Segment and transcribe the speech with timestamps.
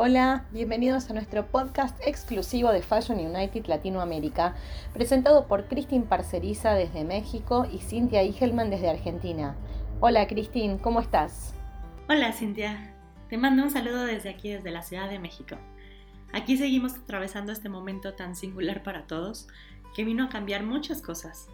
[0.00, 4.54] Hola, bienvenidos a nuestro podcast exclusivo de Fashion United Latinoamérica,
[4.92, 9.56] presentado por Cristin Parceriza desde México y Cintia Igelman desde Argentina.
[9.98, 11.52] Hola Cristin, ¿cómo estás?
[12.08, 12.94] Hola Cintia,
[13.28, 15.56] te mando un saludo desde aquí, desde la Ciudad de México.
[16.32, 19.48] Aquí seguimos atravesando este momento tan singular para todos
[19.96, 21.48] que vino a cambiar muchas cosas.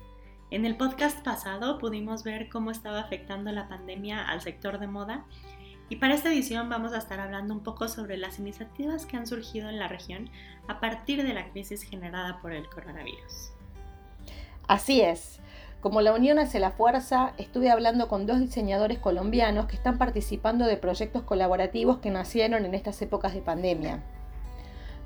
[0.51, 5.25] En el podcast pasado pudimos ver cómo estaba afectando la pandemia al sector de moda
[5.95, 9.29] y para esta edición vamos a estar hablando un poco sobre las iniciativas que han
[9.29, 10.29] surgido en la región
[10.67, 13.53] a partir de la crisis generada por el coronavirus.
[14.67, 15.39] Así es.
[15.81, 20.67] Como la unión hace la fuerza, estuve hablando con dos diseñadores colombianos que están participando
[20.67, 24.03] de proyectos colaborativos que nacieron en estas épocas de pandemia.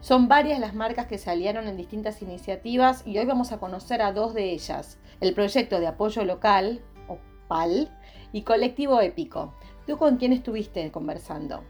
[0.01, 4.01] Son varias las marcas que se aliaron en distintas iniciativas y hoy vamos a conocer
[4.01, 7.91] a dos de ellas, el proyecto de apoyo local, o PAL,
[8.33, 9.55] y Colectivo Épico,
[9.89, 11.65] ¿Tú con quién estuviste conversando?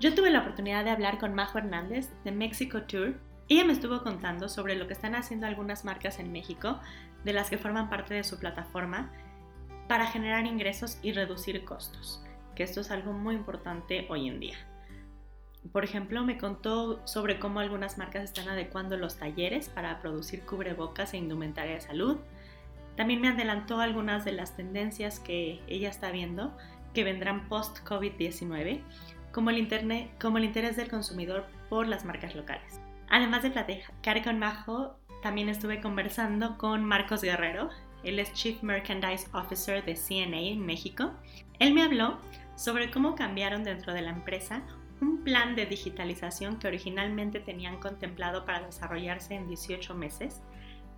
[0.00, 3.20] Yo tuve la oportunidad de hablar con Majo Hernández de Mexico Tour.
[3.48, 6.80] Ella me estuvo contando sobre lo que están haciendo algunas marcas en México,
[7.22, 9.12] de las que forman parte de su plataforma,
[9.86, 12.20] para generar ingresos y reducir costos,
[12.56, 14.56] que esto es algo muy importante hoy en día.
[15.70, 21.14] Por ejemplo, me contó sobre cómo algunas marcas están adecuando los talleres para producir cubrebocas
[21.14, 22.16] e indumentaria de salud.
[22.96, 26.56] También me adelantó algunas de las tendencias que ella está viendo
[26.94, 28.80] que vendrán post-COVID-19,
[29.32, 32.80] como, el como el interés del consumidor por las marcas locales.
[33.08, 37.70] Además de platicar con Majo, también estuve conversando con Marcos Guerrero,
[38.04, 41.12] él es Chief Merchandise Officer de CNA en México.
[41.58, 42.18] Él me habló
[42.56, 44.62] sobre cómo cambiaron dentro de la empresa
[45.00, 50.42] un plan de digitalización que originalmente tenían contemplado para desarrollarse en 18 meses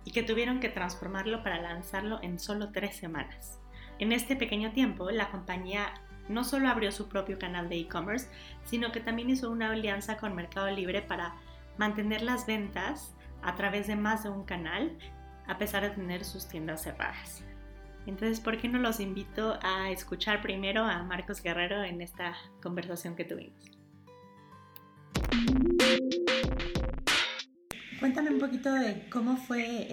[0.03, 3.59] y que tuvieron que transformarlo para lanzarlo en solo 3 semanas.
[3.99, 5.93] En este pequeño tiempo, la compañía
[6.27, 8.27] no solo abrió su propio canal de e-commerce,
[8.65, 11.35] sino que también hizo una alianza con Mercado Libre para
[11.77, 14.97] mantener las ventas a través de más de un canal,
[15.47, 17.43] a pesar de tener sus tiendas cerradas.
[18.05, 23.15] Entonces, ¿por qué no los invito a escuchar primero a Marcos Guerrero en esta conversación
[23.15, 23.71] que tuvimos?
[27.99, 29.87] Cuéntame un poquito de cómo fue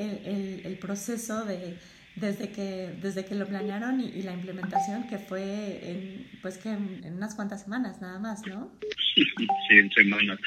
[0.66, 1.78] el proceso de
[2.16, 7.14] desde que, desde que lo planearon y, la implementación, que fue en, pues que en,
[7.16, 8.72] unas cuantas semanas nada más, ¿no?
[9.14, 9.26] Sí,
[9.70, 10.38] en semanas.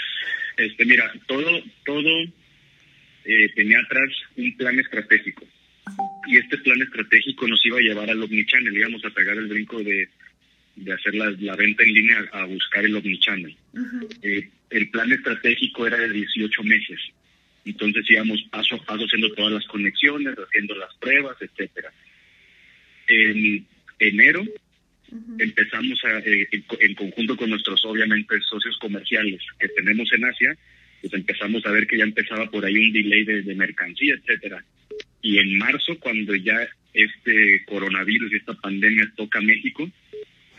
[0.57, 1.45] Este, mira, todo,
[1.85, 2.09] todo
[3.25, 5.45] eh, tenía atrás un plan estratégico.
[6.27, 9.83] Y este plan estratégico nos iba a llevar al Omnichannel, íbamos a pegar el brinco
[9.83, 10.09] de,
[10.75, 13.55] de hacer la, la venta en línea a, buscar el Omnichannel.
[14.21, 16.99] eh, el plan estratégico era de 18 meses.
[17.65, 21.91] Entonces íbamos paso a paso haciendo todas las conexiones, haciendo las pruebas, etcétera.
[23.07, 23.65] En
[23.99, 24.43] enero
[25.39, 26.47] empezamos a, eh,
[26.79, 30.57] en, conjunto con nuestros obviamente socios comerciales que tenemos en Asia,
[31.01, 34.63] pues empezamos a ver que ya empezaba por ahí un delay de, mercancía, etcétera.
[35.21, 39.89] Y en marzo, cuando ya este coronavirus y esta pandemia toca México,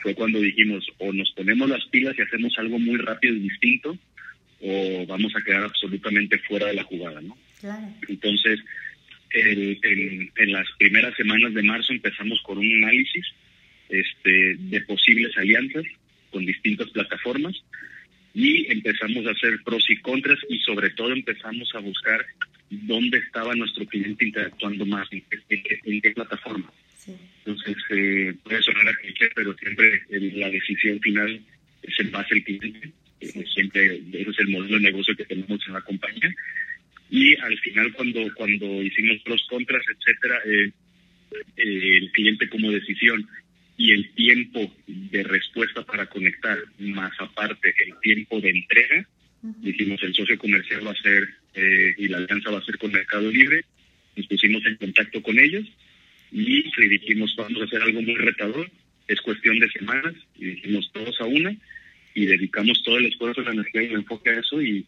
[0.02, 3.98] fue cuando dijimos o nos ponemos las pilas y hacemos algo muy rápido y distinto,
[4.60, 7.36] o vamos a quedar absolutamente fuera de la jugada, ¿no?
[8.08, 8.60] Entonces,
[9.30, 13.26] en, las primeras semanas de marzo empezamos con un análisis
[13.88, 15.84] este, de posibles alianzas
[16.30, 17.54] con distintas plataformas
[18.34, 22.24] y empezamos a hacer pros y contras y sobre todo empezamos a buscar
[22.70, 25.22] dónde estaba nuestro cliente interactuando más, en,
[26.02, 26.70] qué plataforma.
[27.44, 31.40] Entonces, eh, puede sonar a cliché, pero siempre la decisión final
[31.82, 35.72] es en base al cliente siempre ese es el modelo de negocio que tenemos en
[35.72, 36.34] la compañía.
[37.10, 40.72] Y al final cuando, cuando hicimos pros, contras, etcétera, eh,
[41.56, 43.26] eh, el cliente como decisión
[43.76, 49.06] y el tiempo de respuesta para conectar, más aparte el tiempo de entrega,
[49.42, 52.90] dijimos el socio comercial va a ser eh, y la alianza va a ser con
[52.90, 53.64] Mercado Libre,
[54.16, 55.66] nos pusimos en contacto con ellos
[56.32, 58.70] y dijimos vamos a hacer algo muy retador,
[59.06, 61.54] es cuestión de semanas y dijimos todos a una
[62.16, 64.86] y dedicamos todo el esfuerzo, la energía y el enfoque a eso y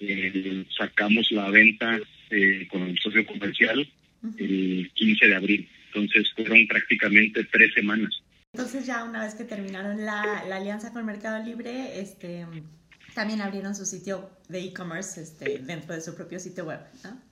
[0.00, 1.98] eh, sacamos la venta
[2.30, 3.88] eh, con el socio comercial
[4.36, 5.68] el 15 de abril.
[5.86, 8.20] Entonces fueron prácticamente tres semanas.
[8.52, 12.44] Entonces ya una vez que terminaron la, la alianza con Mercado Libre, este,
[13.14, 17.22] también abrieron su sitio de e-commerce este, dentro de su propio sitio web, ¿no?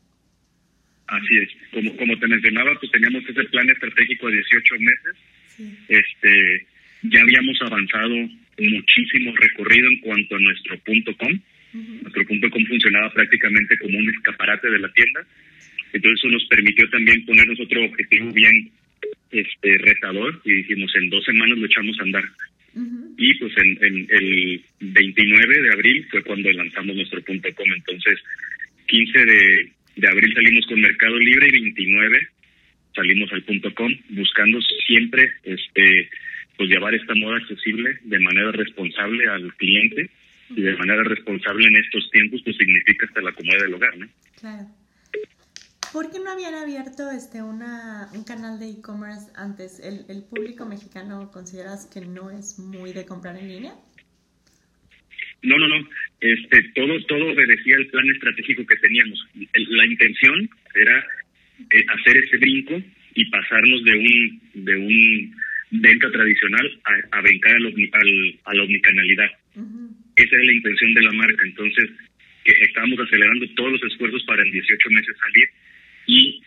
[1.09, 1.49] Así es.
[1.73, 5.79] Como, como te mencionaba, pues teníamos ese plan estratégico de 18 meses.
[5.89, 6.67] Este,
[7.03, 8.15] ya habíamos avanzado
[8.59, 11.39] muchísimo recorrido en cuanto a nuestro punto com.
[11.73, 15.27] Nuestro punto com funcionaba prácticamente como un escaparate de la tienda.
[15.93, 18.71] Entonces eso nos permitió también ponernos otro objetivo bien
[19.31, 22.25] este retador y dijimos en dos semanas lo echamos a andar.
[23.17, 27.67] y pues en, el 29 de abril fue cuando lanzamos nuestro punto .com.
[27.73, 28.21] Entonces,
[28.87, 32.29] 15 de, de abril salimos con Mercado Libre y 29
[32.95, 36.09] salimos al punto .com buscando siempre este
[36.57, 40.11] pues llevar esta moda accesible de manera responsable al cliente
[40.51, 44.09] y de manera responsable en estos tiempos pues significa hasta la comodidad del hogar, ¿no?
[44.41, 44.67] Claro.
[45.93, 49.79] ¿Por qué no habían abierto este una, un canal de e-commerce antes?
[49.79, 53.75] ¿El, ¿El público mexicano consideras que no es muy de comprar en línea?
[55.45, 55.89] No, no, no.
[56.21, 59.25] Este, todo, todo obedecía el plan estratégico que teníamos.
[59.55, 61.07] La intención era
[61.71, 62.83] eh, hacer ese brinco
[63.15, 65.37] y pasarnos de un, de un
[65.81, 69.31] venta tradicional a, a brincar al, al, a la omnicanalidad.
[70.17, 71.45] Esa era la intención de la marca.
[71.45, 71.91] Entonces,
[72.45, 75.49] que estábamos acelerando todos los esfuerzos para en 18 meses salir
[76.07, 76.43] y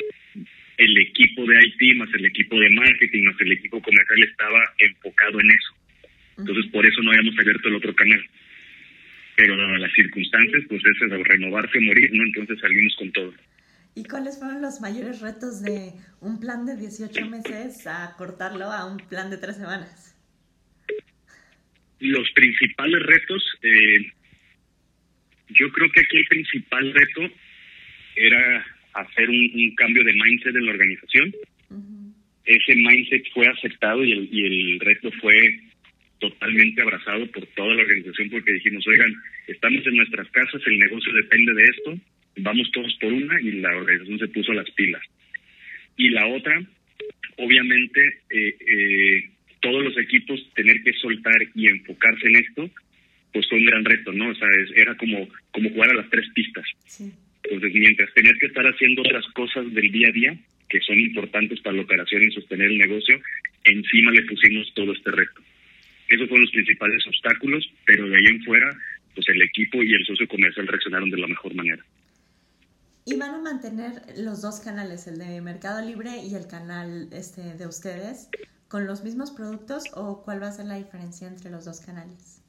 [0.78, 5.40] el equipo de IT más el equipo de marketing más el equipo comercial estaba enfocado
[5.40, 5.74] en eso.
[6.38, 8.24] Entonces, por eso no habíamos abierto el otro canal.
[9.36, 12.24] Pero las circunstancias, pues es renovarse morir, ¿no?
[12.24, 13.34] Entonces salimos con todo.
[13.98, 15.92] ¿Y cuáles fueron los mayores retos de
[16.22, 20.16] un plan de 18 meses a cortarlo a un plan de tres semanas?
[22.00, 24.12] Los principales retos, eh,
[25.50, 27.22] yo creo que aquí el principal reto
[28.18, 28.64] era
[28.94, 31.34] hacer un, cambio de mindset en la organización.
[32.46, 35.60] Ese mindset fue aceptado y el, y el reto fue
[36.20, 39.12] totalmente abrazado por toda la organización porque dijimos, oigan,
[39.48, 42.00] estamos en nuestras casas, el negocio depende de esto,
[42.38, 45.02] vamos todos por una y la organización se puso las pilas.
[45.98, 46.62] Y la otra,
[47.38, 49.30] obviamente, eh, eh,
[49.62, 52.70] todos los equipos tener que soltar y enfocarse en esto,
[53.34, 54.30] pues fue un gran reto, ¿no?
[54.30, 56.66] O sea, era como, como jugar a las tres pistas.
[57.44, 60.38] Entonces, mientras tener que estar haciendo otras cosas del día a día,
[60.70, 63.20] que son importantes para la operación y sostener el negocio,
[63.64, 65.42] encima le pusimos todo este reto.
[66.10, 68.70] Esos fueron los principales obstáculos, pero de ahí en fuera,
[69.14, 71.84] pues el equipo y el socio comercial reaccionaron de la mejor manera.
[73.08, 77.56] ¿Y van a mantener los dos canales, el de Mercado Libre y el canal este,
[77.56, 78.28] de ustedes,
[78.68, 82.44] con los mismos productos o cuál va a ser la diferencia entre los dos canales?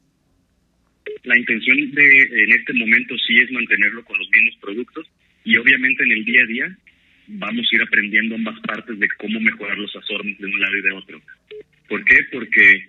[1.22, 5.06] La intención de en este momento sí es mantenerlo con los mismos productos
[5.44, 6.78] y obviamente en el día a día
[7.28, 10.82] vamos a ir aprendiendo ambas partes de cómo mejorar los assortments de un lado y
[10.82, 11.22] de otro.
[11.88, 12.18] ¿Por qué?
[12.32, 12.84] Porque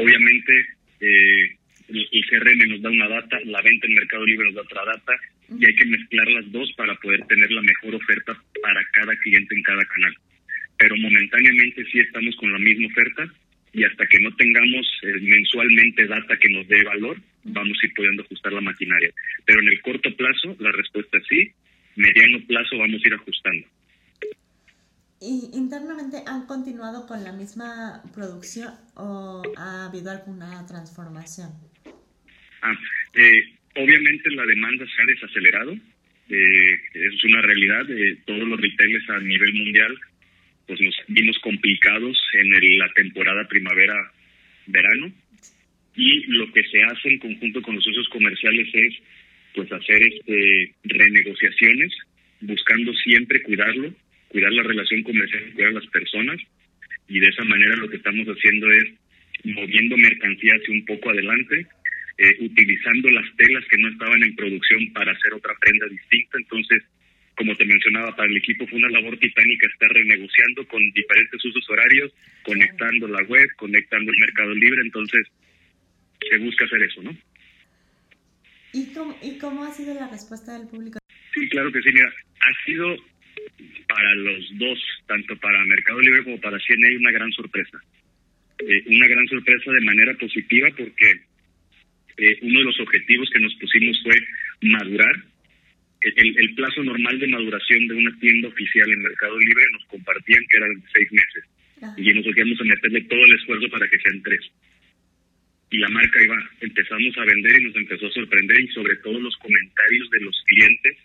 [0.00, 0.52] obviamente
[1.00, 1.56] eh,
[1.88, 5.12] el CRM nos da una data, la venta en Mercado Libre nos da otra data
[5.48, 9.54] y hay que mezclar las dos para poder tener la mejor oferta para cada cliente
[9.54, 10.14] en cada canal.
[10.78, 13.32] Pero momentáneamente sí estamos con la misma oferta
[13.72, 17.94] y hasta que no tengamos eh, mensualmente data que nos dé valor, vamos a ir
[17.94, 19.10] pudiendo ajustar la maquinaria.
[19.44, 21.52] Pero en el corto plazo, la respuesta es sí,
[21.96, 23.66] mediano plazo vamos a ir ajustando.
[25.20, 31.50] ¿Y internamente han continuado con la misma producción o ha habido alguna transformación?
[32.62, 32.74] Ah,
[33.14, 39.08] eh, Obviamente la demanda se ha desacelerado, eh, es una realidad, eh, todos los retailers
[39.10, 39.96] a nivel mundial
[40.66, 45.12] pues nos vimos complicados en la temporada primavera-verano.
[45.96, 48.94] Y lo que se hace en conjunto con los socios comerciales es
[49.54, 51.90] pues hacer este renegociaciones
[52.42, 53.94] buscando siempre cuidarlo,
[54.28, 56.38] cuidar la relación comercial, cuidar a las personas.
[57.08, 58.84] Y de esa manera lo que estamos haciendo es
[59.44, 61.66] moviendo mercancía hacia un poco adelante
[62.18, 66.38] eh, utilizando las telas que no estaban en producción para hacer otra prenda distinta.
[66.38, 66.82] Entonces,
[67.36, 71.70] como te mencionaba, para el equipo fue una labor titánica estar renegociando con diferentes usos
[71.70, 74.80] horarios, conectando la web, conectando el mercado libre.
[74.82, 75.28] Entonces,
[76.28, 77.16] se busca hacer eso, ¿no?
[78.72, 80.98] ¿Y cómo, ¿Y cómo ha sido la respuesta del público?
[81.32, 81.90] Sí, claro que sí.
[81.92, 82.96] Mira, ha sido
[83.88, 87.78] para los dos, tanto para Mercado Libre como para CNA, una gran sorpresa.
[88.58, 91.27] Eh, una gran sorpresa de manera positiva porque
[92.18, 94.14] eh, uno de los objetivos que nos pusimos fue
[94.62, 95.14] madurar.
[96.00, 100.56] El, plazo normal de maduración de una tienda oficial en Mercado Libre nos compartían que
[100.56, 101.44] eran seis meses.
[101.96, 104.40] Y nosotros íbamos a meterle todo el esfuerzo para que sean tres.
[105.70, 109.20] Y la marca iba, empezamos a vender y nos empezó a sorprender y sobre todo
[109.20, 110.96] los comentarios de los clientes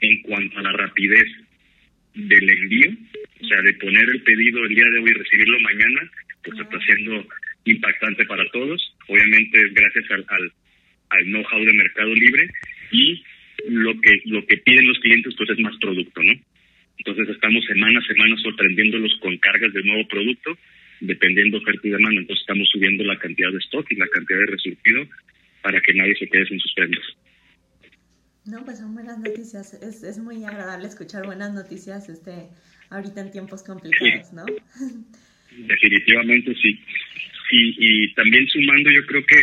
[0.00, 1.26] en cuanto a la rapidez
[2.14, 2.90] del envío,
[3.40, 6.10] o sea, de poner el pedido el día de hoy y recibirlo mañana,
[6.44, 7.26] pues está siendo
[7.64, 8.94] impactante para todos.
[9.08, 10.52] Obviamente gracias al, al,
[11.10, 12.48] al know-how de Mercado Libre
[12.90, 13.22] y
[13.68, 16.32] lo que lo que piden los clientes pues es más producto, ¿no?
[16.98, 20.56] Entonces estamos semana a semana sorprendiéndolos con cargas de nuevo producto,
[21.00, 22.20] dependiendo oferta y demanda.
[22.20, 25.06] Entonces estamos subiendo la cantidad de stock y la cantidad de resurtido
[25.62, 27.04] para que nadie se quede sin sus prendas.
[28.44, 29.74] No, pues son buenas noticias.
[29.74, 32.48] Es, es muy agradable escuchar buenas noticias este
[32.90, 34.44] ahorita en tiempos complicados, ¿no?
[35.50, 36.80] Definitivamente sí.
[37.52, 39.40] Y, también sumando, yo creo que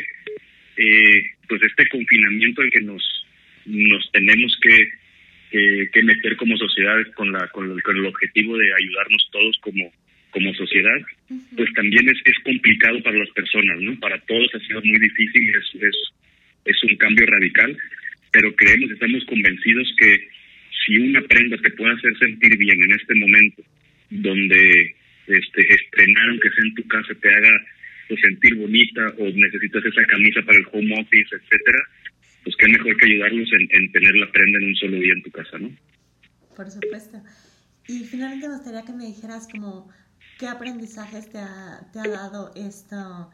[0.77, 3.25] eh, pues este confinamiento en que nos,
[3.65, 9.57] nos tenemos que, que, meter como sociedades con, la, con, el, objetivo de ayudarnos todos
[9.61, 9.91] como,
[10.31, 10.99] como sociedad,
[11.55, 13.99] pues también es, es complicado para las personas, ¿no?
[13.99, 15.95] Para todos ha sido muy difícil, es, es,
[16.65, 17.77] es un cambio radical,
[18.31, 20.27] pero creemos, estamos convencidos que
[20.85, 23.63] si una prenda te puede hacer sentir bien en este momento,
[24.09, 24.95] donde
[25.27, 27.65] este, estrenar, aunque sea en tu casa, te haga
[28.09, 31.79] pues, sentir bonita o necesitas esa camisa para el home office, etcétera,
[32.43, 35.31] pues qué mejor que ayudarlos en, tener la prenda en un solo día en tu
[35.31, 35.69] casa, ¿no?
[36.55, 37.21] Por supuesto.
[37.87, 39.89] Y finalmente me gustaría que me dijeras como
[40.39, 43.29] qué aprendizajes te ha, te ha dado esto,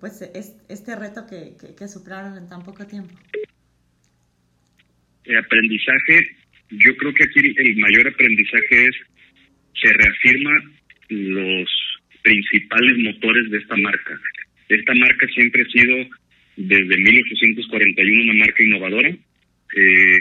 [0.00, 3.14] pues este reto que, que, superaron en tan poco tiempo.
[5.24, 6.36] El aprendizaje,
[6.70, 8.96] yo creo que aquí el mayor aprendizaje es
[9.74, 10.52] se reafirma
[11.08, 11.85] los
[12.26, 14.18] principales motores de esta marca.
[14.68, 15.94] Esta marca siempre ha sido
[16.56, 19.10] desde 1841 una marca innovadora.
[19.10, 20.18] Eh,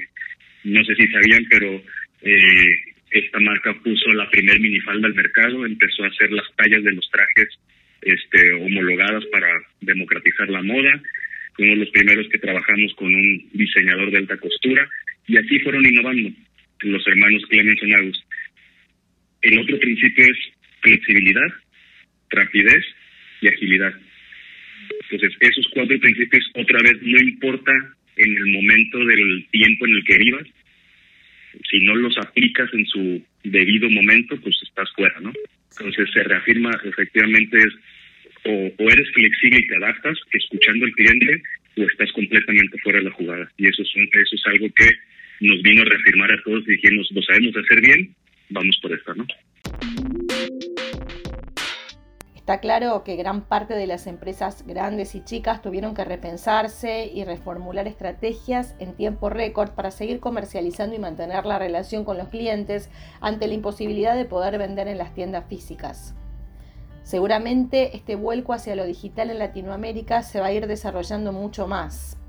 [0.65, 1.81] no sé si sabían, pero
[2.21, 2.69] eh,
[3.09, 7.09] esta marca puso la primer minifalda al mercado, empezó a hacer las tallas de los
[7.09, 7.47] trajes
[8.03, 9.47] este, homologadas para
[9.81, 11.01] democratizar la moda.
[11.55, 14.87] Fuimos los primeros que trabajamos con un diseñador de alta costura
[15.25, 16.29] y así fueron innovando
[16.81, 18.23] los hermanos Clemens y August.
[19.41, 20.37] El otro principio es
[20.81, 21.49] flexibilidad,
[22.35, 22.83] rapidez
[23.41, 23.93] y agilidad.
[25.09, 27.71] Entonces, esos cuatro principios, otra vez, no importa
[28.17, 30.47] en el momento del tiempo en el que vivas,
[31.69, 35.31] si no los aplicas en su debido momento, pues estás fuera, ¿no?
[35.77, 37.73] Entonces se reafirma efectivamente es
[38.45, 41.41] o, eres flexible y te adaptas escuchando al cliente
[41.77, 43.51] o estás completamente fuera de la jugada.
[43.57, 44.89] Y eso es, eso es algo que
[45.41, 48.15] nos vino a reafirmar a todos y dijimos, lo sabemos hacer bien,
[48.49, 49.27] vamos por esta, ¿no?
[52.45, 57.23] Está claro que gran parte de las empresas grandes y chicas tuvieron que repensarse y
[57.23, 62.91] reformular estrategias en tiempo récord para seguir comercializando y mantener la relación con los clientes
[63.19, 66.13] ante la imposibilidad de poder vender en las tiendas físicas.
[67.01, 72.19] Seguramente este vuelco hacia lo digital en Latinoamérica se va a ir desarrollando mucho más.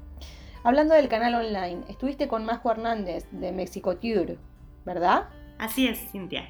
[0.64, 4.38] Hablando del canal online, estuviste con Majo Hernández de Mexico Tour,
[4.86, 5.28] ¿verdad?
[5.58, 6.48] Así es, Cintia.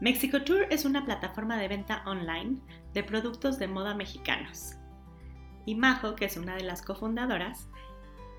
[0.00, 2.58] Mexico Tour es una plataforma de venta online
[2.98, 4.74] de productos de moda mexicanos.
[5.64, 7.68] Y Majo, que es una de las cofundadoras,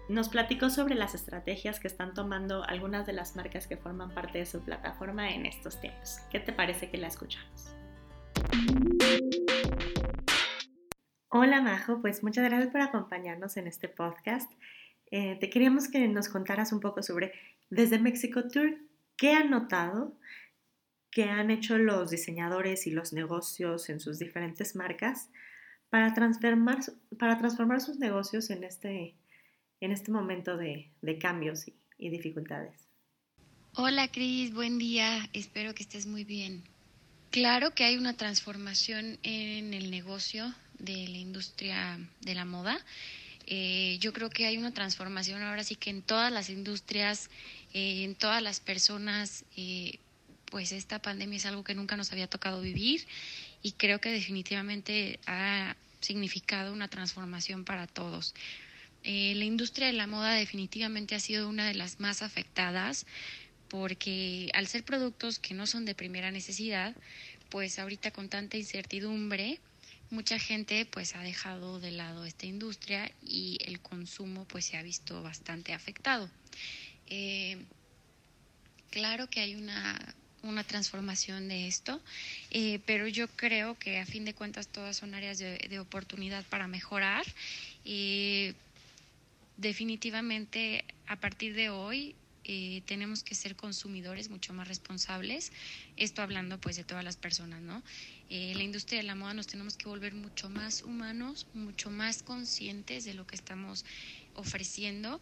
[0.10, 4.40] nos platicó sobre las estrategias que están tomando algunas de las marcas que forman parte
[4.40, 6.18] de su plataforma en estos tiempos.
[6.30, 7.74] ¿Qué te parece que la escuchamos?
[11.30, 14.52] Hola Majo, pues muchas gracias por acompañarnos en este podcast.
[15.10, 17.32] Eh, te queríamos que nos contaras un poco sobre,
[17.70, 18.76] desde Mexico Tour,
[19.16, 20.19] ¿qué han notado
[21.12, 25.30] que han hecho los diseñadores y los negocios en sus diferentes marcas
[25.90, 26.80] para transformar,
[27.18, 29.16] para transformar sus negocios en este,
[29.80, 32.88] en este momento de, cambios y, y dificultades.
[33.74, 36.64] Hola Cris, buen día, espero que estés muy bien.
[37.32, 42.80] Claro que hay una transformación en el negocio de la industria de la moda.
[43.46, 47.30] Eh, yo creo que hay una transformación ahora sí que en todas las industrias,
[47.74, 50.00] eh, en todas las personas, eh,
[50.50, 53.06] pues esta pandemia es algo que nunca nos había tocado vivir
[53.62, 58.34] y creo que definitivamente ha significado una transformación para todos.
[59.04, 63.06] Eh, la industria de la moda definitivamente ha sido una de las más afectadas
[63.70, 66.96] porque al ser productos que no son de primera necesidad,
[67.50, 69.60] pues ahorita con tanta incertidumbre,
[70.10, 74.82] mucha gente pues ha dejado de lado esta industria y el consumo pues se ha
[74.82, 76.30] visto bastante afectado.
[77.08, 77.58] Eh,
[78.90, 82.02] claro que hay una una transformación de esto,
[82.52, 86.68] eh, pero yo creo que a fin de cuentas todas son áreas de, oportunidad para
[86.68, 87.26] mejorar.
[87.84, 88.54] y
[89.58, 92.16] definitivamente a partir de hoy
[92.46, 95.52] eh, tenemos que ser consumidores mucho más responsables.
[95.98, 97.84] Esto hablando pues de todas las personas, ¿no?
[98.30, 102.24] Eh, la industria de la moda nos tenemos que volver mucho más humanos, mucho más
[102.24, 103.84] conscientes de lo que estamos
[104.36, 105.20] ofreciendo.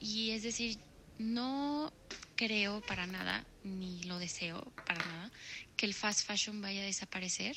[0.00, 0.78] y es decir,
[1.18, 1.92] no
[2.38, 5.32] creo para nada, ni lo deseo para nada,
[5.76, 7.56] que el fast fashion vaya a desaparecer,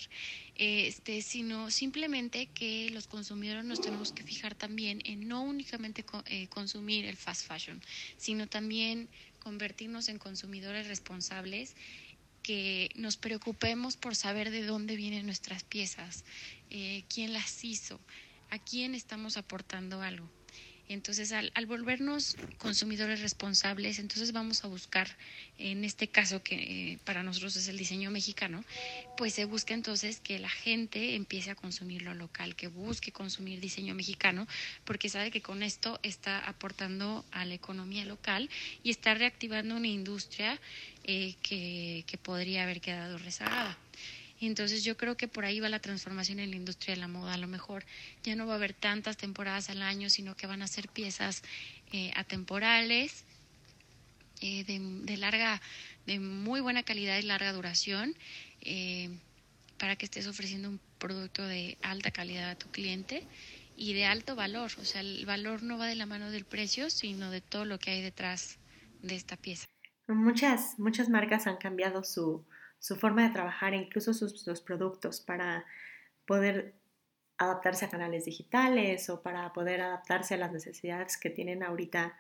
[0.56, 6.48] este, sino simplemente que los consumidores nos tenemos que fijar también en no únicamente eh,
[6.48, 7.80] consumir el fast fashion,
[8.18, 9.08] sino también
[9.38, 11.76] convertirnos en consumidores responsables
[12.42, 16.26] que nos preocupemos por saber de dónde vienen nuestras piezas,
[16.72, 18.02] eh, quién las hizo,
[18.50, 20.32] a quién estamos aportando algo.
[20.90, 25.08] Entonces, al, volvernos consumidores responsables, entonces vamos a buscar,
[25.58, 26.56] en este caso que
[26.94, 28.64] eh, para nosotros es el diseño mexicano,
[29.18, 33.60] pues se busca entonces que la gente empiece a consumir lo local, que busque consumir
[33.60, 34.48] diseño mexicano,
[34.84, 38.50] porque sabe que con esto está aportando a la economía local
[38.84, 40.60] y está reactivando una industria
[41.04, 43.78] eh, que podría haber quedado rezagada.
[44.48, 47.36] Entonces yo creo que por ahí va la transformación en la industria de la moda.
[47.36, 47.86] A lo mejor
[48.24, 51.44] ya no va a haber tantas temporadas al año, sino que van a ser piezas
[51.92, 53.24] eh, atemporales,
[54.42, 55.62] eh, de, larga,
[56.08, 58.16] de muy buena calidad y larga duración,
[58.62, 59.10] eh,
[59.78, 63.28] para que estés ofreciendo un producto de alta calidad a tu cliente
[63.78, 64.72] y de alto valor.
[64.80, 67.78] O sea, el valor no va de la mano del precio, sino de todo lo
[67.78, 68.58] que hay detrás
[69.04, 69.68] de esta pieza.
[70.08, 72.44] Muchas, muchas marcas han cambiado su,
[72.82, 75.66] su forma de trabajar, incluso sus, productos para
[76.26, 76.74] poder
[77.38, 82.18] adaptarse a canales digitales o para poder adaptarse a las necesidades que tienen ahorita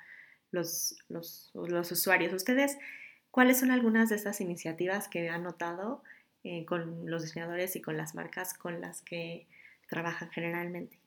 [0.51, 2.31] los, los, los usuarios.
[2.31, 2.77] ¿Ustedes
[3.31, 6.03] cuáles son algunas de estas iniciativas que han notado
[6.43, 9.47] eh, con los diseñadores y con las marcas con las que
[9.89, 10.99] trabajan generalmente?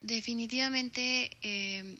[0.00, 1.98] Definitivamente eh,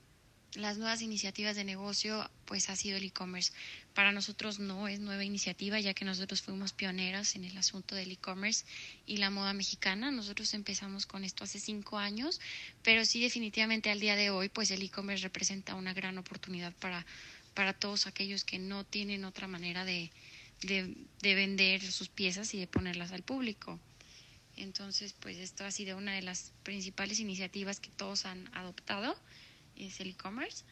[0.55, 3.53] las nuevas iniciativas de negocio, pues ha sido el e-commerce.
[3.95, 8.13] Para nosotros no es nueva iniciativa, ya que nosotros fuimos pioneras en el asunto del
[8.13, 8.65] e-commerce
[9.07, 10.11] y la moda mexicana.
[10.11, 12.41] Nosotros empezamos con esto hace cinco años,
[12.83, 17.07] pero sí definitivamente al día de hoy, pues el e-commerce representa una gran oportunidad para,
[17.55, 20.11] para todos aquellos que no tienen otra manera de,
[20.63, 23.81] de, de vender sus piezas y de ponerlas al público.
[24.57, 29.17] Entonces, pues esto ha sido una de las principales iniciativas que todos han adoptado
[29.87, 30.65] es el e-commerce.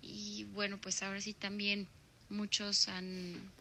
[0.00, 1.88] Y bueno, pues ahora sí también
[2.28, 3.52] muchos han,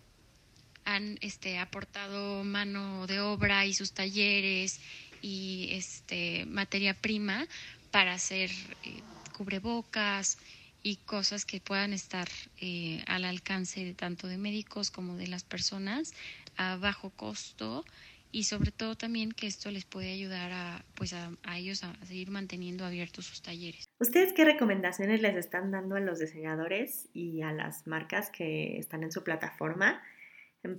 [0.86, 4.80] han este, aportado mano de obra y sus talleres
[5.22, 7.48] y este, materia prima
[7.92, 8.52] para hacer
[8.84, 9.02] eh,
[9.34, 10.38] cubrebocas
[10.84, 12.30] y cosas que puedan estar
[12.62, 16.14] eh, al alcance de tanto de médicos como de las personas
[16.56, 17.84] a bajo costo
[18.32, 22.30] y sobre todo también que esto les puede ayudar a, pues a, ellos a seguir
[22.30, 23.86] manteniendo abiertos sus talleres.
[24.00, 29.04] ¿Ustedes qué recomendaciones les están dando a los diseñadores y a las marcas que están
[29.04, 30.02] en su plataforma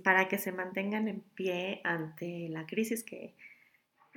[0.03, 3.33] para que se mantengan en pie ante la crisis que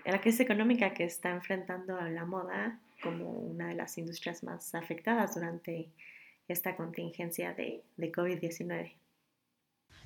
[0.05, 4.75] la crisis económica que está enfrentando a la moda como una de las industrias más
[4.75, 5.89] afectadas durante
[6.49, 8.93] esta contingencia de, de COVID-19?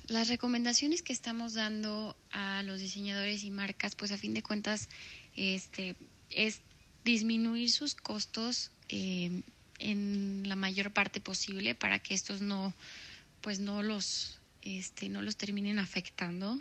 [0.08, 4.88] Las recomendaciones que estamos dando a los diseñadores y marcas, pues a fin de cuentas,
[5.34, 5.96] este,
[6.30, 6.60] es
[7.04, 9.42] disminuir sus costos eh,
[9.80, 12.72] en la mayor parte posible para que estos no,
[13.40, 16.60] pues no los, este, no los terminen afectando.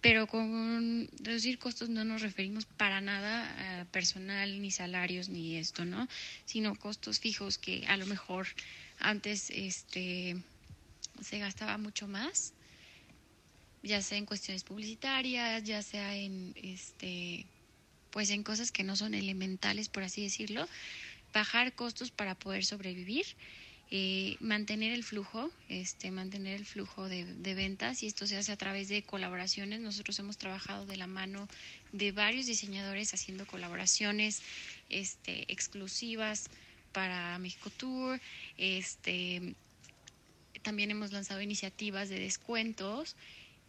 [0.00, 5.84] Pero con reducir costos no nos referimos para nada a personal, ni salarios, ni esto,
[5.84, 6.08] ¿no?
[6.44, 8.48] Sino costos fijos que a lo mejor
[8.98, 10.36] antes este,
[11.22, 12.52] se gastaba mucho más
[13.84, 17.46] ya sea en cuestiones publicitarias, ya sea en este
[18.10, 20.68] pues en cosas que no son elementales, por así decirlo,
[21.32, 23.26] bajar costos para poder sobrevivir,
[23.90, 28.52] eh, mantener el flujo, este, mantener el flujo de, de, ventas y esto se hace
[28.52, 29.80] a través de colaboraciones.
[29.80, 31.48] Nosotros hemos trabajado de la mano
[31.90, 34.42] de varios diseñadores haciendo colaboraciones
[34.90, 36.50] este, exclusivas
[36.92, 38.20] para México Tour.
[38.56, 39.54] Este,
[40.62, 43.16] también hemos lanzado iniciativas de descuentos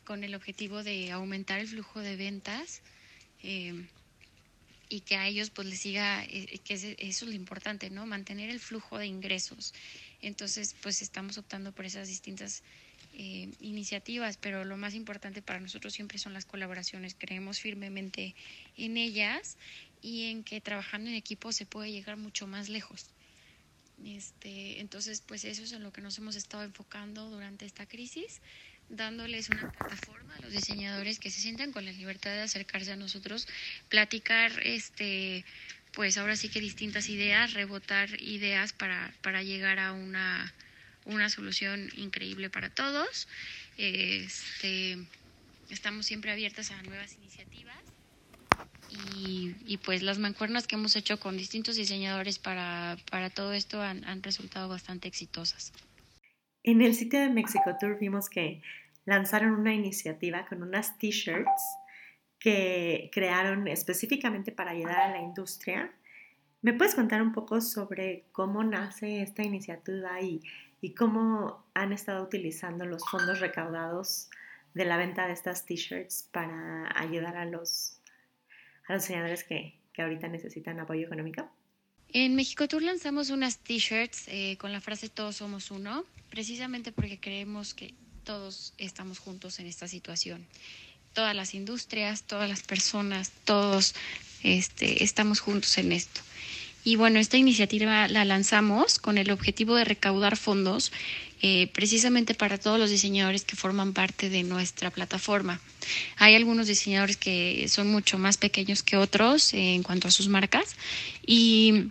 [0.06, 2.82] con el objetivo de aumentar el flujo de ventas
[3.44, 3.86] eh,
[4.88, 8.06] y que a ellos pues les siga, eh, que eso es lo importante, ¿no?
[8.06, 9.74] Mantener el flujo de ingresos.
[10.22, 12.64] Entonces pues estamos optando por esas distintas
[13.18, 17.16] eh, iniciativas, pero lo más importante para nosotros siempre son las colaboraciones.
[17.18, 18.36] Creemos firmemente
[18.78, 19.58] en ellas
[20.02, 23.08] y en que trabajando en equipo se puede llegar mucho más lejos.
[24.04, 28.42] Este, entonces, pues eso es en lo que nos hemos estado enfocando durante esta crisis
[28.90, 32.96] dándoles una plataforma a los diseñadores que se sientan con la libertad de acercarse a
[32.96, 33.48] nosotros,
[33.90, 35.46] platicar este
[35.96, 40.54] pues ahora sí que distintas ideas, rebotar ideas para, para llegar a una,
[41.06, 43.30] una solución increíble para todos.
[43.78, 44.98] Este,
[45.70, 47.78] estamos siempre abiertas a nuevas iniciativas
[48.90, 53.82] y, y, pues las mancuernas que hemos hecho con distintos diseñadores para, para todo esto
[53.82, 55.72] han, han resultado bastante exitosas.
[56.68, 58.60] En el sitio de Mexico Tour vimos que
[59.06, 61.62] lanzaron una iniciativa con unas t-shirts
[62.40, 65.94] que crearon específicamente para ayudar a la industria.
[66.64, 70.42] ¿Me puedes contar un poco sobre cómo nace esta iniciativa y,
[70.98, 74.32] cómo han estado utilizando los fondos recaudados
[74.74, 78.02] de la venta de estas t-shirts para ayudar a los,
[78.88, 81.48] a los diseñadores que, que ahorita necesitan apoyo económico?
[82.14, 87.20] En México Tour lanzamos unas t-shirts eh, con la frase Todos somos uno, precisamente porque
[87.20, 90.46] creemos que todos estamos juntos en esta situación.
[91.14, 93.96] Todas las industrias, todas las personas, todos
[94.44, 96.22] este, estamos juntos en esto.
[96.84, 100.92] Y bueno, esta iniciativa la lanzamos con el objetivo de recaudar fondos
[101.42, 105.60] eh, precisamente para todos los diseñadores que forman parte de nuestra plataforma.
[106.18, 110.76] Hay algunos diseñadores que son mucho más pequeños que otros en cuanto a sus marcas
[111.26, 111.90] y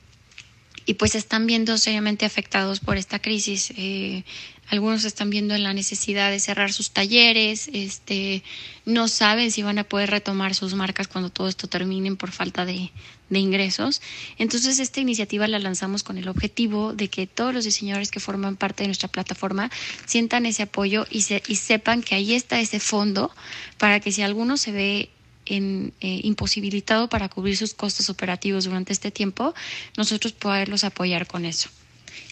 [0.86, 3.72] y pues están viendo seriamente afectados por esta crisis.
[3.76, 4.24] Eh,
[4.68, 8.42] algunos están viendo la necesidad de cerrar sus talleres, este,
[8.86, 12.64] no saben si van a poder retomar sus marcas cuando todo esto termine por falta
[12.64, 12.90] de,
[13.30, 14.02] de ingresos.
[14.38, 18.56] Entonces, esta iniciativa la lanzamos con el objetivo de que todos los diseñadores que forman
[18.56, 19.70] parte de nuestra plataforma
[20.06, 23.30] sientan ese apoyo y, se, y sepan que ahí está ese fondo
[23.78, 25.10] para que si alguno se ve
[25.46, 29.54] en, eh, imposibilitado para cubrir sus costos operativos durante este tiempo,
[29.96, 31.68] nosotros poderlos apoyar con eso.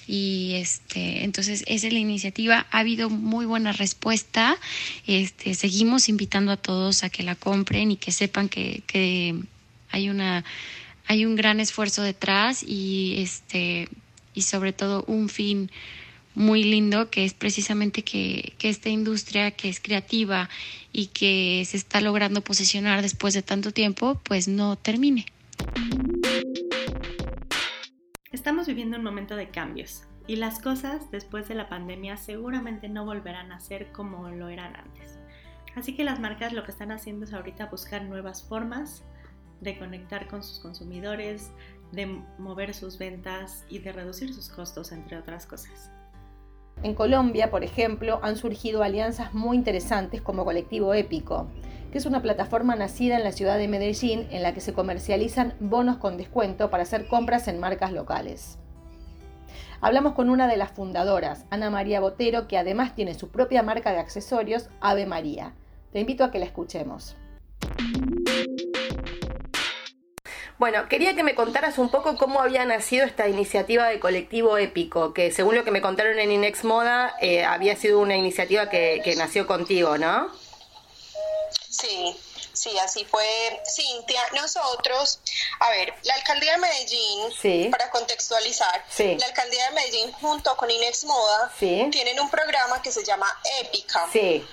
[0.06, 2.66] Y este, entonces esa es la iniciativa.
[2.70, 4.56] Ha habido muy buena respuesta.
[5.06, 9.36] Este, seguimos invitando a todos a que la compren y que sepan que, que
[9.92, 10.44] hay una
[11.06, 13.88] hay un gran esfuerzo detrás y este
[14.34, 15.70] y sobre todo un fin
[16.34, 20.48] muy lindo que es precisamente que, que, esta industria que es creativa
[20.90, 25.26] y que se está logrando posicionar después de tanto tiempo, pues no termine.
[28.30, 33.04] Estamos viviendo un momento de cambios y las cosas después de la pandemia seguramente no
[33.04, 35.18] volverán a ser como lo eran antes.
[35.74, 39.04] Así que las marcas lo que están haciendo es ahorita buscar nuevas formas
[39.62, 41.50] de conectar con sus consumidores,
[41.92, 42.06] de
[42.38, 45.90] mover sus ventas y de reducir sus costos, entre otras cosas.
[46.82, 51.46] En Colombia, por ejemplo, han surgido alianzas muy interesantes como Colectivo Épico,
[51.92, 55.54] que es una plataforma nacida en la ciudad de Medellín en la que se comercializan
[55.60, 58.58] bonos con descuento para hacer compras en marcas locales.
[59.80, 63.92] Hablamos con una de las fundadoras, Ana María Botero, que además tiene su propia marca
[63.92, 65.54] de accesorios, Ave María.
[65.92, 67.16] Te invito a que la escuchemos.
[70.62, 75.12] Bueno, quería que me contaras un poco cómo había nacido esta iniciativa de colectivo épico,
[75.12, 79.00] que según lo que me contaron en Inex Moda, eh, había sido una iniciativa que,
[79.02, 80.30] que nació contigo, ¿no?
[81.68, 82.16] Sí,
[82.52, 83.26] Sí, así fue
[83.66, 84.20] Cintia.
[84.34, 85.18] Nosotros,
[85.58, 91.02] a ver, la alcaldía de Medellín, para contextualizar, la alcaldía de Medellín junto con Inex
[91.06, 93.26] Moda tienen un programa que se llama
[93.62, 94.06] Épica.
[94.12, 94.46] Sí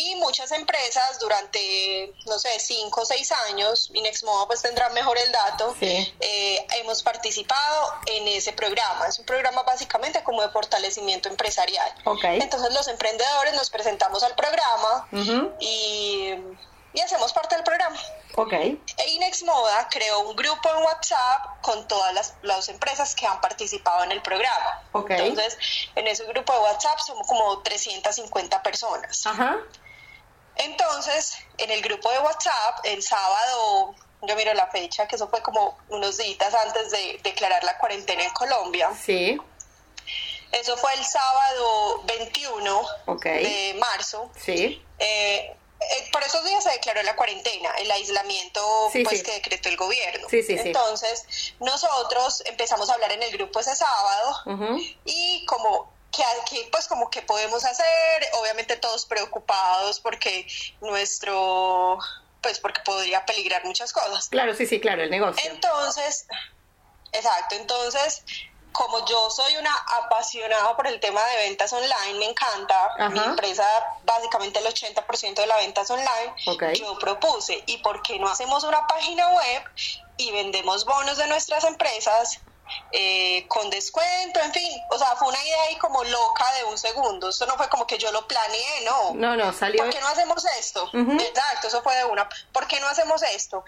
[0.00, 5.30] y muchas empresas durante, no sé, cinco o seis años, Inexmoda pues tendrá mejor el
[5.30, 9.06] dato, eh, hemos participado en ese programa.
[9.08, 11.92] Es un programa básicamente como de fortalecimiento empresarial.
[12.22, 15.06] Entonces los emprendedores nos presentamos al programa
[15.60, 16.34] y,
[17.04, 17.96] hacemos parte del programa.
[18.36, 18.80] Okay.
[18.96, 24.04] E Inexmoda creó un grupo en WhatsApp con todas las, las empresas que han participado
[24.04, 24.82] en el programa.
[24.94, 25.58] Entonces,
[25.94, 29.26] en ese grupo de WhatsApp somos como 350 personas.
[29.26, 29.58] Ajá.
[30.56, 35.42] Entonces, en el grupo de WhatsApp, el sábado, yo miro la fecha, que eso fue
[35.42, 38.90] como unos días antes de declarar la cuarentena en Colombia.
[39.02, 39.40] Sí.
[40.52, 42.82] Eso fue el sábado 21
[43.22, 44.30] de marzo.
[44.36, 44.82] Sí.
[44.98, 49.76] Eh, eh, por esos días se declaró la cuarentena, el aislamiento pues que decretó el
[49.76, 50.28] gobierno.
[50.28, 56.22] Sí, sí, Entonces, nosotros empezamos a hablar en el grupo ese sábado y como que,
[56.42, 57.86] aquí pues como que podemos hacer,
[58.40, 60.46] obviamente todos preocupados porque
[60.80, 61.98] nuestro,
[62.40, 64.28] pues porque podría peligrar muchas cosas.
[64.28, 65.42] Claro, sí, sí, claro, el negocio.
[65.50, 66.26] Entonces,
[67.12, 68.22] exacto, entonces
[68.72, 73.64] como yo soy una apasionada por el tema de ventas online, me encanta, mi empresa
[74.04, 76.34] básicamente el 80% de la venta es online,
[76.74, 79.64] yo propuse, ¿y por qué no hacemos una página web
[80.16, 82.40] y vendemos bonos de nuestras empresas
[82.92, 86.78] eh, con descuento, en fin, o sea, fue una idea ahí como loca de un
[86.78, 89.14] segundo, esto no fue como que yo lo planeé, no.
[89.14, 89.82] No, no, salió.
[89.82, 90.90] ¿Por qué no hacemos esto?
[90.92, 92.28] Exacto, eso fue de una.
[92.52, 93.64] ¿Por qué no hacemos esto?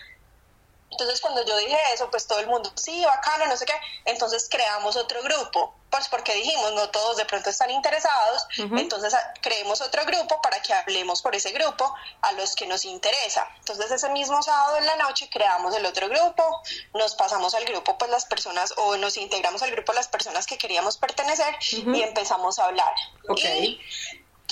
[0.92, 3.74] Entonces cuando yo dije eso, pues todo el mundo, sí, bacano, no sé qué,
[4.04, 9.34] entonces creamos otro grupo, pues porque dijimos, no todos de pronto están interesados, entonces ah,
[9.40, 13.48] creemos otro grupo para que hablemos por ese grupo a los que nos interesa.
[13.58, 16.62] Entonces ese mismo sábado en la noche creamos el otro grupo,
[16.94, 20.58] nos pasamos al grupo pues las personas, o nos integramos al grupo las personas que
[20.58, 22.94] queríamos pertenecer y empezamos a hablar.
[23.28, 23.80] Okay.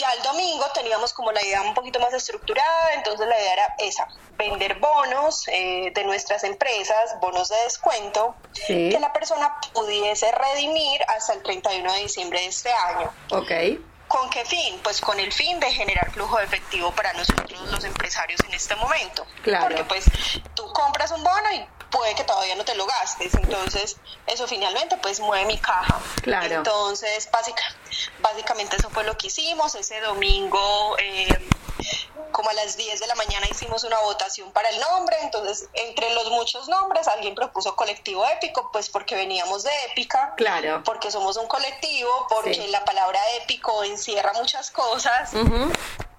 [0.00, 3.74] Ya el domingo teníamos como la idea un poquito más estructurada, entonces la idea era
[3.78, 4.08] esa,
[4.38, 8.34] vender bonos eh, de nuestras empresas, bonos de descuento,
[8.66, 13.12] que la persona pudiese redimir hasta el 31 de diciembre de este año.
[13.30, 13.50] Ok.
[14.08, 14.80] ¿Con qué fin?
[14.82, 18.74] Pues con el fin de generar flujo de efectivo para nosotros los empresarios en este
[18.76, 19.26] momento.
[19.42, 19.66] Claro.
[19.66, 20.06] Porque pues
[20.54, 23.35] tú compras un bono y puede que todavía no te lo gastes.
[23.35, 26.00] Entonces, eso finalmente pues mueve mi caja.
[26.22, 26.57] Claro.
[26.57, 27.29] Entonces,
[28.20, 29.74] básicamente eso fue lo que hicimos.
[29.74, 31.48] Ese domingo, eh,
[32.33, 35.16] como a las 10 de la mañana, hicimos una votación para el nombre.
[35.22, 40.35] Entonces, entre los muchos nombres, alguien propuso Colectivo Épico, pues porque veníamos de épica.
[40.37, 40.83] Claro.
[40.85, 45.33] Porque somos un colectivo, porque la palabra épico encierra muchas cosas.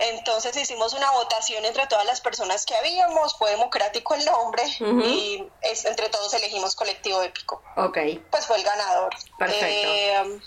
[0.01, 4.63] Entonces hicimos una votación entre todas las personas que habíamos, fue democrático el nombre
[5.05, 5.47] y
[5.85, 7.61] entre todos elegimos colectivo épico.
[7.75, 7.97] Ok.
[8.31, 9.13] Pues fue el ganador.
[9.37, 9.67] Perfecto.
[9.67, 10.39] Eh,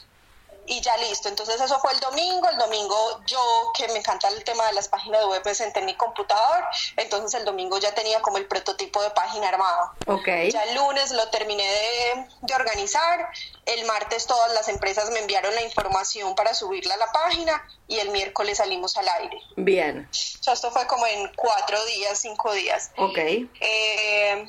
[0.66, 1.28] y ya listo.
[1.28, 2.48] Entonces eso fue el domingo.
[2.48, 5.94] El domingo yo, que me encanta el tema de las páginas web, presenté en mi
[5.94, 6.64] computador.
[6.96, 9.92] Entonces el domingo ya tenía como el prototipo de página armada.
[10.06, 10.28] Ok.
[10.50, 13.30] Ya el lunes lo terminé de, de organizar.
[13.66, 17.98] El martes todas las empresas me enviaron la información para subirla a la página y
[17.98, 19.40] el miércoles salimos al aire.
[19.56, 20.08] Bien.
[20.10, 22.90] O sea, esto fue como en cuatro días, cinco días.
[22.96, 23.18] Ok.
[23.18, 24.46] Eh,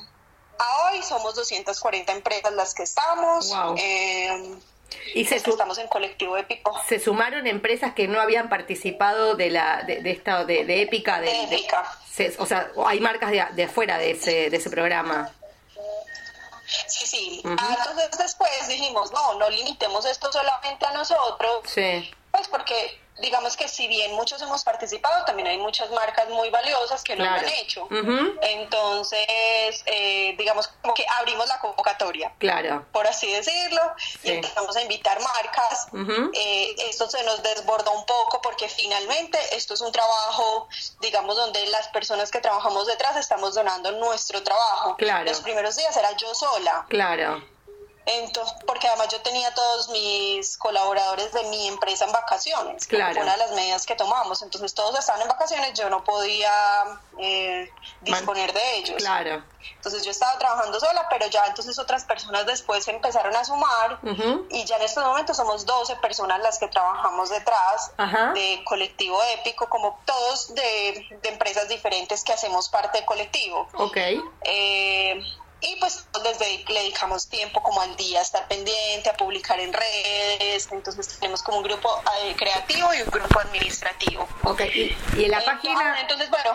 [0.58, 3.50] a hoy somos 240 empresas las que estamos.
[3.50, 3.76] Wow.
[3.78, 4.58] Eh,
[5.14, 6.80] y se estamos en colectivo épico.
[6.88, 11.20] Se sumaron empresas que no habían participado de la de, de esta de, de épica
[11.20, 11.84] de, épica.
[12.40, 15.32] o sea, hay marcas de, de afuera de ese de ese programa.
[16.88, 17.42] Sí, sí.
[17.46, 21.62] Ah, entonces después dijimos, no, no limitemos esto solamente a nosotros.
[21.66, 22.12] Sí.
[22.32, 27.04] Pues porque digamos que si bien muchos hemos participado, también hay muchas marcas muy valiosas
[27.04, 27.88] que no lo han hecho.
[28.42, 32.86] Entonces, eh, digamos como que abrimos la convocatoria, claro.
[32.92, 33.82] por así decirlo,
[34.24, 35.88] y empezamos a invitar marcas.
[36.34, 40.68] Eh, esto se nos desborda un poco porque finalmente esto es un trabajo,
[41.00, 44.96] digamos, donde las personas que trabajamos detrás estamos donando nuestro trabajo.
[44.98, 45.26] Claro.
[45.26, 46.86] Los primeros días era yo sola.
[46.90, 47.55] Claro.
[48.06, 53.14] Entonces, porque además yo tenía todos mis colaboradores de mi empresa en vacaciones, claro.
[53.14, 54.42] fue una de las medidas que tomamos.
[54.44, 56.52] Entonces todos estaban en vacaciones, yo no podía
[57.18, 57.70] eh,
[58.02, 58.98] disponer de ellos.
[58.98, 59.44] Claro.
[59.76, 64.00] Entonces yo estaba trabajando sola, pero ya entonces otras personas después empezaron a sumar
[64.50, 67.92] y ya en estos momentos somos 12 personas las que trabajamos detrás
[68.34, 73.68] de colectivo épico, como todos de, de, empresas diferentes que hacemos parte del colectivo.
[73.74, 73.98] Ok.
[74.44, 75.24] Eh,
[75.66, 79.74] y pues desde le dedicamos tiempo como al día a estar pendiente, a publicar en
[79.74, 81.90] redes, entonces tenemos como un grupo
[82.24, 84.28] eh, creativo y un grupo administrativo.
[84.44, 86.02] Ok, y, en la página...
[86.02, 86.52] Entonces, bueno...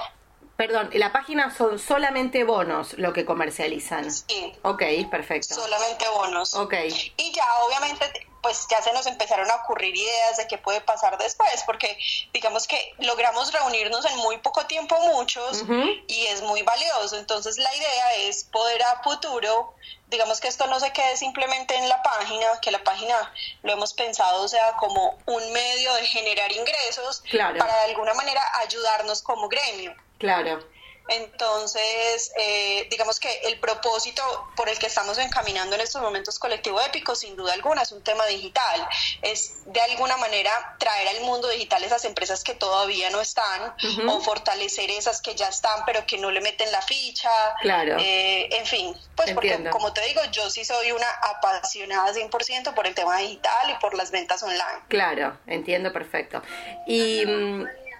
[0.56, 4.12] Perdón, en la página son solamente bonos lo que comercializan.
[4.12, 4.52] Sí.
[4.62, 5.54] Ok, perfecto.
[5.54, 6.52] Solamente bonos.
[6.52, 6.74] Ok.
[7.16, 11.18] Y ya obviamente pues ya se nos empezaron a ocurrir ideas de qué puede pasar
[11.18, 11.98] después, porque
[12.32, 15.64] digamos que logramos reunirnos en muy poco tiempo muchos
[16.06, 17.16] y es muy valioso.
[17.16, 19.74] Entonces la idea es poder a futuro,
[20.08, 23.94] digamos que esto no se quede simplemente en la página, que la página lo hemos
[23.94, 27.22] pensado, sea, como un medio de generar ingresos
[27.58, 29.94] para de alguna manera ayudarnos como gremio.
[30.18, 30.60] Claro.
[31.10, 34.22] Entonces, eh, digamos que el propósito
[34.56, 38.02] por el que estamos encaminando en estos momentos colectivo épico, sin duda alguna, es un
[38.02, 38.88] tema digital.
[39.20, 43.74] Es de alguna manera traer al mundo digital esas empresas que todavía no están
[44.08, 47.30] o fortalecer esas que ya están pero que no le meten la ficha.
[47.60, 47.96] Claro.
[47.98, 52.86] Eh, en fin, pues porque como te digo, yo sí soy una apasionada 100% por
[52.86, 54.80] el tema digital y por las ventas online.
[54.88, 56.42] Claro, entiendo perfecto.
[56.86, 57.24] Y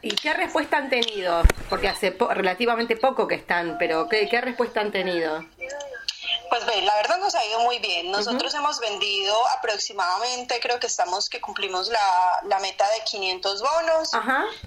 [0.02, 1.42] ¿Y qué respuesta han tenido?
[1.68, 5.44] Porque hace relativamente poco que están, pero ¿qué, ¿qué, respuesta han tenido?
[6.48, 8.10] Pues ve, la verdad nos ha ido muy bien.
[8.10, 14.10] Nosotros hemos vendido aproximadamente, creo que estamos, que cumplimos la, la meta de 500 bonos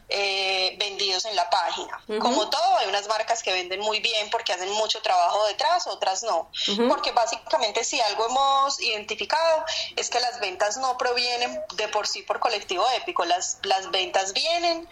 [0.07, 2.01] eh, vendidos en la página.
[2.19, 6.23] Como todo, hay unas marcas que venden muy bien porque hacen mucho trabajo detrás, otras
[6.23, 6.49] no.
[6.87, 9.65] Porque básicamente si algo hemos identificado
[9.95, 14.33] es que las ventas no provienen de por sí por colectivo épico, las, las ventas
[14.33, 14.87] vienen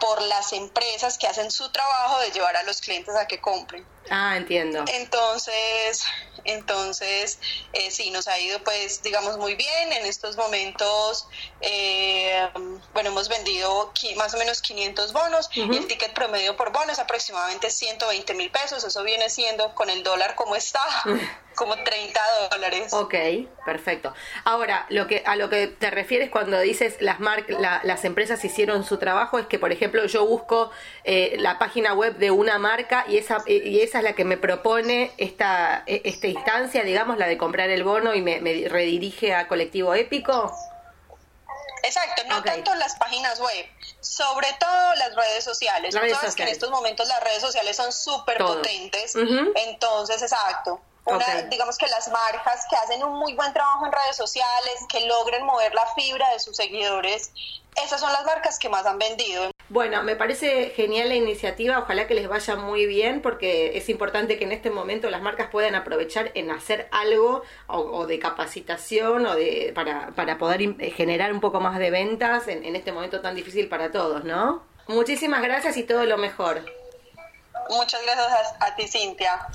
[0.00, 3.86] por las empresas que hacen su trabajo de llevar a los clientes a que compren.
[4.10, 4.84] Ah, entiendo.
[4.92, 6.04] Entonces,
[6.44, 7.38] entonces
[7.72, 9.92] eh, sí, nos ha ido pues digamos muy bien.
[9.92, 11.28] En estos momentos,
[11.60, 12.48] eh,
[12.92, 16.98] bueno, hemos vendido más o menos 500 bonos y el ticket promedio por bono es
[16.98, 18.84] aproximadamente 120 mil pesos.
[18.84, 20.80] Eso viene siendo con el dólar como está.
[21.54, 22.92] como 30 dólares.
[22.92, 23.14] Ok,
[23.64, 24.14] perfecto.
[24.44, 27.18] Ahora, lo que a lo que te refieres cuando dices las
[27.82, 30.70] las empresas hicieron su trabajo es que, por ejemplo, yo busco
[31.04, 34.36] eh, la página web de una marca y esa y esa es la que me
[34.36, 39.48] propone esta e, esta instancia, digamos, la de comprar el bono y me, redirige a
[39.48, 40.52] colectivo épico.
[41.82, 43.66] Exacto, no tanto las páginas web,
[44.00, 45.94] sobre todo las redes sociales.
[45.94, 46.34] Redes sociales.
[46.36, 50.80] que en estos momentos las redes sociales son súper potentes, entonces, exacto.
[51.04, 55.04] Una, Digamos que las marcas que hacen un muy buen trabajo en redes sociales, que
[55.06, 57.32] logren mover la fibra de sus seguidores,
[57.74, 59.50] esas son las marcas que más han vendido.
[59.72, 64.36] Bueno, me parece genial la iniciativa, ojalá que les vaya muy bien porque es importante
[64.36, 69.34] que en este momento las marcas puedan aprovechar en hacer algo o, de capacitación o
[69.34, 73.22] de para, para poder eh, generar un poco más de ventas en, en este momento
[73.22, 74.62] tan difícil para todos, ¿no?
[74.88, 76.60] Muchísimas gracias y todo lo mejor.
[77.70, 79.46] Muchas gracias a ti, Cintia.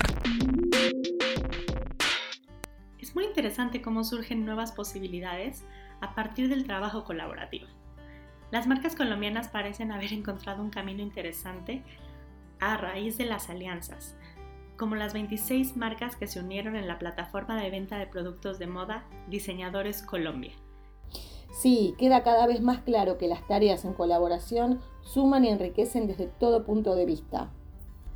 [2.97, 5.63] Es muy interesante cómo surgen nuevas posibilidades
[6.01, 7.76] a partir del trabajo colaborativo.
[8.51, 11.83] Las marcas colombianas parecen haber encontrado un camino interesante
[12.59, 14.15] a raíz de las alianzas,
[14.77, 18.67] como las 26 marcas que se unieron en la plataforma de venta de productos de
[18.67, 20.53] moda Diseñadores Colombia.
[21.51, 26.27] Sí, queda cada vez más claro que las tareas en colaboración suman y enriquecen desde
[26.27, 27.49] todo punto de vista.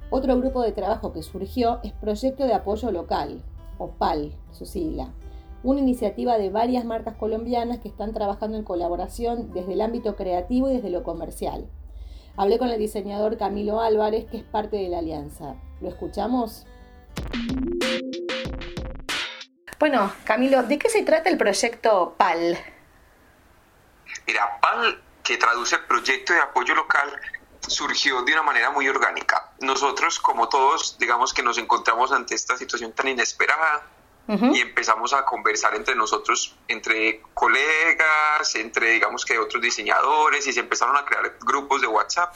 [0.10, 3.42] Otro grupo de trabajo que surgió es Proyecto de Apoyo Local,
[3.78, 5.14] o PAL, su sigla,
[5.64, 10.70] una iniciativa de varias marcas colombianas que están trabajando en colaboración desde el ámbito creativo
[10.70, 11.68] y desde lo comercial.
[12.38, 15.56] Hablé con el diseñador Camilo Álvarez, que es parte de la alianza.
[15.82, 16.66] ¿Lo escuchamos?
[19.80, 22.58] Bueno, Camilo, ¿de qué se trata el proyecto PAL?
[24.28, 27.10] Mira, PAL, que traduce Proyecto de Apoyo Local,
[27.68, 29.52] surgió de una manera muy orgánica.
[29.60, 33.84] Nosotros, como todos, digamos que nos encontramos ante esta situación tan inesperada,
[34.28, 40.62] y empezamos a conversar entre nosotros, entre colegas, entre digamos que otros diseñadores y se
[40.62, 42.36] empezaron a crear grupos de WhatsApp.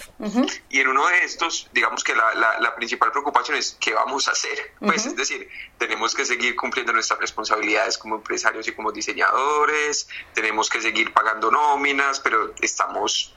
[0.69, 4.32] Y en uno de estos, digamos que la, la, principal preocupación es qué vamos a
[4.32, 4.74] hacer.
[4.80, 10.69] Pues es decir, tenemos que seguir cumpliendo nuestras responsabilidades como empresarios y como diseñadores, tenemos
[10.69, 13.36] que seguir pagando nóminas, pero estamos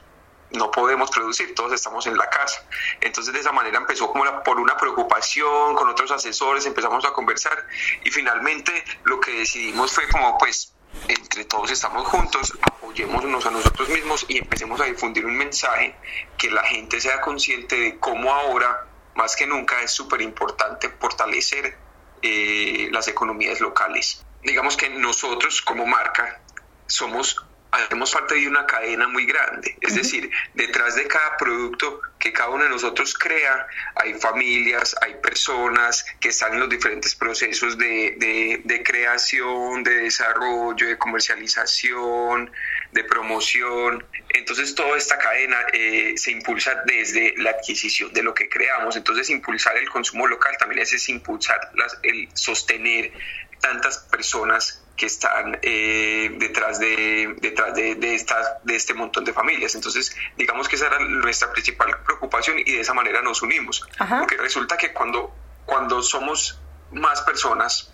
[0.51, 2.63] no podemos producir, todos estamos en la casa.
[3.01, 7.65] Entonces de esa manera empezó como por una preocupación con otros asesores, empezamos a conversar
[8.03, 8.71] y finalmente
[9.03, 10.73] lo que decidimos fue como pues
[11.07, 15.95] entre todos estamos juntos, apoyémonos a nosotros mismos y empecemos a difundir un mensaje
[16.37, 21.77] que la gente sea consciente de cómo ahora, más que nunca, es súper importante fortalecer
[22.21, 24.25] eh, las economías locales.
[24.43, 26.41] Digamos que nosotros como marca
[26.87, 29.77] somos hacemos parte de una cadena muy grande.
[29.81, 35.15] Es decir, detrás de cada producto que cada uno de nosotros crea, hay familias, hay
[35.15, 42.51] personas que están en los diferentes procesos de, de, creación, de desarrollo, de comercialización,
[42.91, 44.03] de promoción.
[44.29, 48.95] Entonces toda esta cadena eh, se impulsa desde la adquisición de lo que creamos.
[48.97, 53.11] Entonces impulsar el consumo local también es, es impulsar las, el sostener
[53.59, 58.25] tantas personas que están eh, detrás, de, detrás de, de,
[58.63, 59.73] de este montón de familias.
[59.75, 63.87] Entonces, digamos que esa era nuestra principal preocupación y de esa manera nos unimos.
[64.19, 65.33] Porque resulta que cuando,
[65.65, 66.59] cuando somos
[66.91, 67.93] más personas,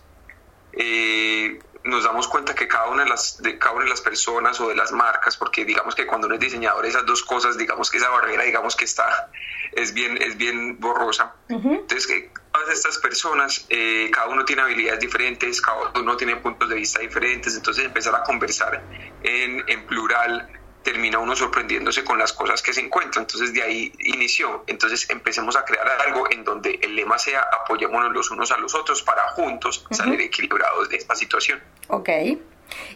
[0.73, 4.59] eh, nos damos cuenta que cada una de las de cada una de las personas
[4.59, 7.91] o de las marcas porque digamos que cuando uno es diseñador esas dos cosas digamos
[7.91, 9.29] que esa barrera digamos que está
[9.71, 14.99] es bien es bien borrosa entonces que todas estas personas eh, cada uno tiene habilidades
[14.99, 18.81] diferentes cada uno tiene puntos de vista diferentes entonces empezar a conversar
[19.23, 20.49] en, en plural
[20.85, 23.23] termina uno sorprendiéndose con las cosas que se encuentran.
[23.23, 24.63] Entonces de ahí inició.
[24.67, 28.75] Entonces empecemos a crear algo en donde el lema sea apoyémonos los unos a los
[28.75, 31.59] otros para juntos salir equilibrados de esta situación.
[31.87, 32.09] Ok.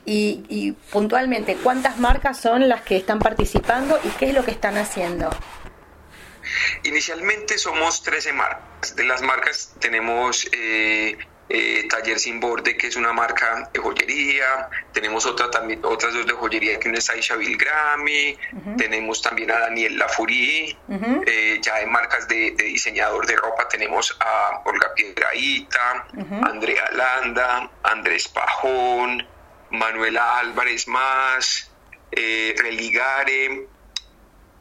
[0.06, 4.52] Y, y, puntualmente, ¿cuántas marcas son las que están participando y qué es lo que
[4.52, 5.30] están haciendo?
[6.84, 8.95] Inicialmente somos 13 marcas.
[8.95, 11.17] De las marcas tenemos eh,
[11.50, 16.28] eh, Taller Sin Borde, que es una marca de joyería, tenemos otra, también, otras dos
[16.28, 18.38] de joyería, que una es Aisha Bill Grammy,
[18.78, 20.78] tenemos también a Daniel Lafurí,
[21.26, 26.08] eh, ya en marcas de, diseñador de ropa tenemos a Olga Piedraíta,
[26.43, 29.26] Andrea Landa, Andrés Pajón,
[29.72, 31.72] Manuela Álvarez Más,
[32.12, 33.67] eh, Religare,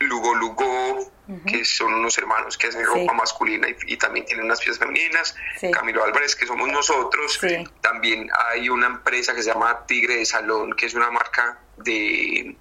[0.00, 1.12] Lugo Lugo,
[1.46, 5.34] que son unos hermanos que hacen ropa masculina y, también tienen unas piezas femeninas.
[5.72, 7.40] Camilo Álvarez, que somos nosotros.
[7.80, 12.56] También hay una empresa que se llama Tigre de Salón, que es una marca de,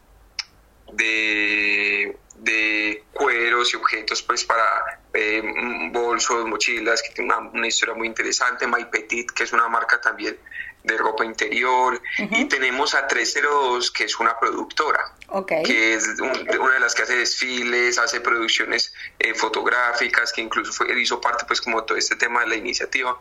[0.94, 5.42] de, de cueros y objetos pues para eh,
[5.92, 8.68] bolsos, mochilas, que tiene una, una historia muy interesante.
[8.68, 10.38] My Petit, que es una marca también
[10.88, 12.02] de ropa interior.
[12.18, 15.14] Y tenemos a 302, que es una productora
[15.66, 21.00] que es una de las que hace desfiles, hace producciones eh, fotográficas, que incluso fue,
[21.00, 23.18] hizo parte pues como todo este tema de la iniciativa.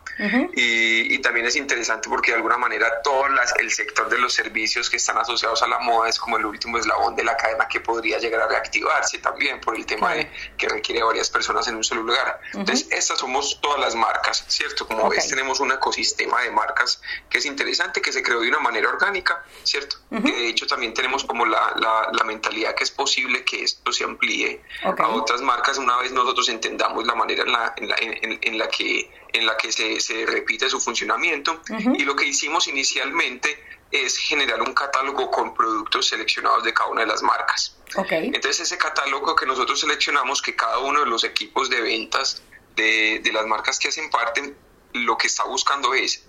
[0.54, 4.32] y, y, también es interesante porque de alguna manera todo las, el sector de los
[4.32, 7.66] servicios que están asociados a la moda es como el último eslabón de la cadena
[7.66, 11.74] que podría llegar a reactivarse también por el tema de que requiere varias personas en
[11.74, 12.40] un solo lugar.
[12.52, 14.86] Entonces, estas somos todas las marcas, ¿cierto?
[14.86, 18.58] Como ves, tenemos un ecosistema de marcas que es interesante que se creó de una
[18.58, 19.96] manera orgánica, ¿cierto?
[20.10, 21.74] Que de hecho también tenemos como la,
[22.12, 26.48] la, mentalidad que es posible que esto se amplíe a otras marcas una vez nosotros
[26.48, 30.26] entendamos la manera en la, en la, en, la que, en la que se, se
[30.26, 31.62] repite su funcionamiento.
[31.94, 37.02] Y lo que hicimos inicialmente es generar un catálogo con productos seleccionados de cada una
[37.02, 37.76] de las marcas.
[37.94, 38.26] Okay.
[38.26, 42.42] Entonces ese catálogo que nosotros seleccionamos, que cada uno de los equipos de ventas
[42.74, 44.54] de, de las marcas que hacen parte,
[44.92, 46.26] lo que está buscando es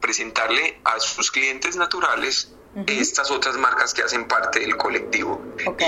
[0.00, 2.52] presentarle a sus clientes naturales
[2.86, 5.42] estas otras marcas que hacen parte del colectivo.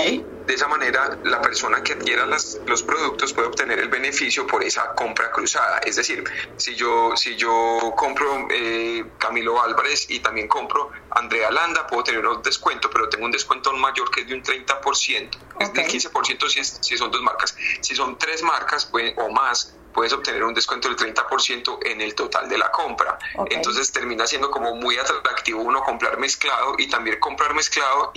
[0.05, 4.45] Y de esa manera la persona que adquiera las, los productos puede obtener el beneficio
[4.45, 5.79] por esa compra cruzada.
[5.79, 6.23] Es decir,
[6.57, 12.25] si yo, si yo compro eh, Camilo Álvarez y también compro Andrea Landa, puedo tener
[12.25, 16.49] un descuento, pero tengo un descuento mayor que es de un 30%, es del 15%
[16.49, 17.55] si, si son dos marcas.
[17.79, 22.49] Si son tres marcas o más, puedes obtener un descuento del 30% en el total
[22.49, 23.17] de la compra.
[23.49, 28.11] Entonces termina siendo como muy atractivo uno comprar mezclado y también comprar mezclado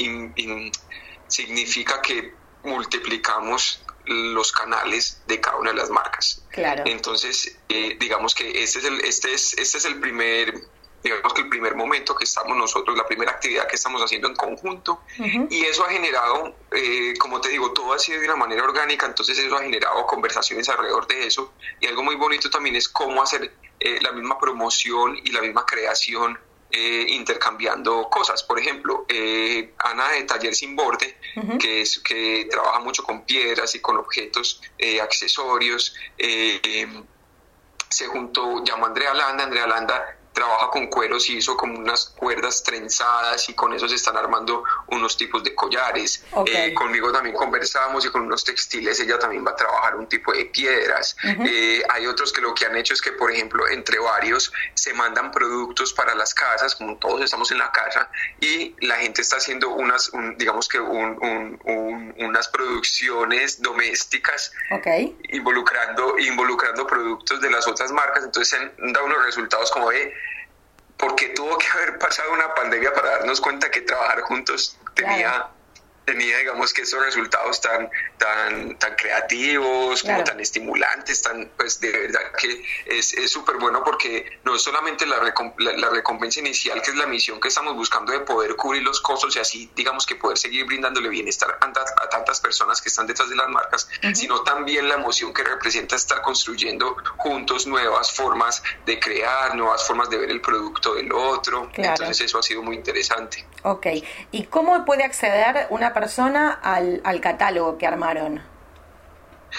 [1.28, 6.42] significa que multiplicamos los canales de cada una de las marcas.
[6.50, 6.84] Claro.
[6.86, 10.54] Entonces, eh, digamos que este es el, este es, este es el primer
[11.02, 14.34] digamos que el primer momento que estamos nosotros, la primera actividad que estamos haciendo en
[14.34, 15.02] conjunto,
[15.50, 19.06] y eso ha generado, eh, como te digo, todo ha sido de una manera orgánica,
[19.06, 23.22] entonces eso ha generado conversaciones alrededor de eso, y algo muy bonito también es cómo
[23.22, 26.38] hacer eh, la misma promoción y la misma creación
[26.72, 28.42] eh, intercambiando cosas.
[28.42, 29.06] Por ejemplo,
[29.78, 31.16] Ana de Taller Sin Borde,
[31.60, 34.60] que, es, que trabaja mucho con piedras y con objetos,
[35.00, 35.94] accesorios,
[37.88, 42.12] se juntó, llamó a Andrea Landa, Andrea Landa trabaja con cueros y hizo como unas
[42.14, 46.22] cuerdas trenzadas y con eso se están armando unos tipos de collares.
[46.44, 50.34] Eh, conmigo también conversamos y con unos textiles ella también va a trabajar un tipo
[50.34, 51.16] de piedras.
[51.24, 54.92] Eh, hay otros que lo que han hecho es que, por ejemplo, entre varios se
[54.92, 59.38] mandan productos para las casas, como todos estamos en la casa, y la gente está
[59.38, 64.52] haciendo unas, digamos que unas producciones domésticas
[65.30, 68.22] involucrando, involucrando productos de las otras marcas.
[68.24, 70.12] Entonces se han dado unos resultados como de
[70.96, 75.50] porque tuvo que haber pasado una pandemia para darnos cuenta que trabajar juntos tenía
[76.06, 81.90] tenía, digamos, que esos resultados tan, tan, tan creativos, como tan estimulantes, tan, pues de
[81.90, 85.16] verdad que es súper bueno porque no es solamente la,
[85.58, 89.34] la, recompensa inicial, que es la misión que estamos buscando de poder cubrir los costos
[89.36, 92.05] y así, digamos, que poder seguir brindándole bienestar a,
[92.40, 96.96] personas que están detrás de las marcas, sino también la emoción que representa estar construyendo
[97.16, 101.70] juntos nuevas formas de crear, nuevas formas de ver el producto del otro.
[101.74, 103.44] Entonces eso ha sido muy interesante.
[103.62, 103.86] Ok,
[104.32, 108.55] ¿y cómo puede acceder una persona al, al catálogo que armaron?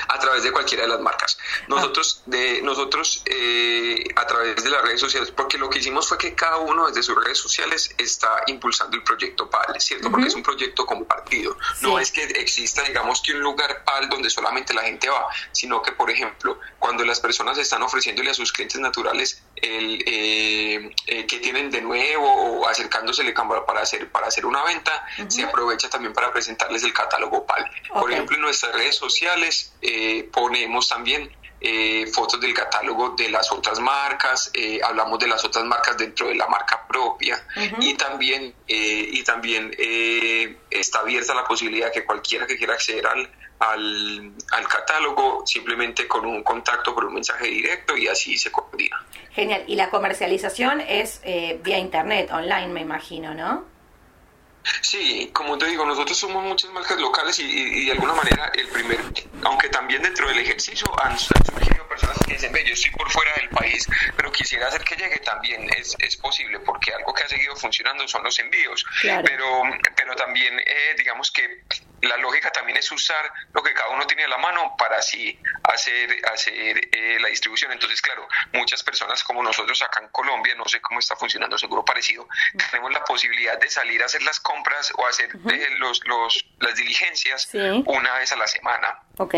[0.08, 1.38] A través de cualquiera de las marcas.
[1.68, 6.18] Nosotros, de, nosotros eh, a través de las redes sociales, porque lo que hicimos fue
[6.18, 10.12] que cada uno desde sus redes sociales está impulsando el proyecto PAL, ¿cierto?
[10.12, 11.58] Porque es un proyecto compartido.
[11.82, 15.82] No es que exista, digamos, que un lugar PAL donde solamente la gente va, sino
[15.82, 21.26] que, por ejemplo, cuando las personas están ofreciéndole a sus clientes naturales el eh, eh,
[21.26, 23.34] que tienen de nuevo o acercándosele
[23.66, 27.70] para hacer, para hacer una venta, se aprovecha también para presentarles el catálogo PAL.
[27.94, 33.52] Por ejemplo, en nuestras redes sociales, eh, ponemos también eh, fotos del catálogo de las
[33.52, 37.44] otras marcas, eh, hablamos de las otras marcas dentro de la marca propia
[37.80, 39.72] y también, y también
[40.70, 46.26] está abierta la posibilidad que cualquiera que quiera acceder al, al, al, catálogo simplemente con
[46.26, 49.04] un contacto por un mensaje directo y así se coordina.
[49.32, 51.22] Genial, y la comercialización es
[51.64, 53.77] vía internet, online me imagino, ¿no?
[54.82, 59.00] Sí, como te digo, nosotros somos muchas marcas locales y, de alguna manera el primer,
[59.44, 63.34] aunque también dentro del ejercicio han, surgido personas que dicen, ve, yo estoy por fuera
[63.36, 67.28] del país, pero quisiera hacer que llegue también, es, es posible, porque algo que ha
[67.28, 69.62] seguido funcionando son los envíos, pero,
[69.96, 71.64] pero también eh, digamos que
[72.02, 75.40] la lógica también es usar lo que cada uno tiene a la mano para así
[75.64, 77.72] hacer, hacer eh, la distribución.
[77.72, 81.84] Entonces, claro, muchas personas como nosotros acá en Colombia, no sé cómo está funcionando, seguro
[81.84, 82.28] parecido,
[82.72, 86.76] tenemos la posibilidad de salir a hacer las compras o hacer eh, los, los, las
[86.76, 87.50] diligencias
[87.86, 89.00] una vez a la semana.
[89.18, 89.36] Ok.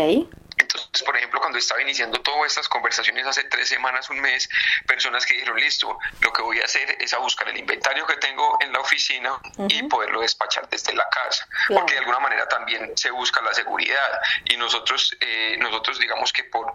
[0.90, 4.48] Entonces, por ejemplo, cuando estaba iniciando todas estas conversaciones hace tres semanas, un mes,
[4.88, 8.16] personas que dijeron, listo, lo que voy a hacer es a buscar el inventario que
[8.16, 9.38] tengo en la oficina
[9.68, 14.20] y poderlo despachar desde la casa, porque de alguna manera también se busca la seguridad.
[14.46, 16.74] Y nosotros, eh, nosotros digamos que por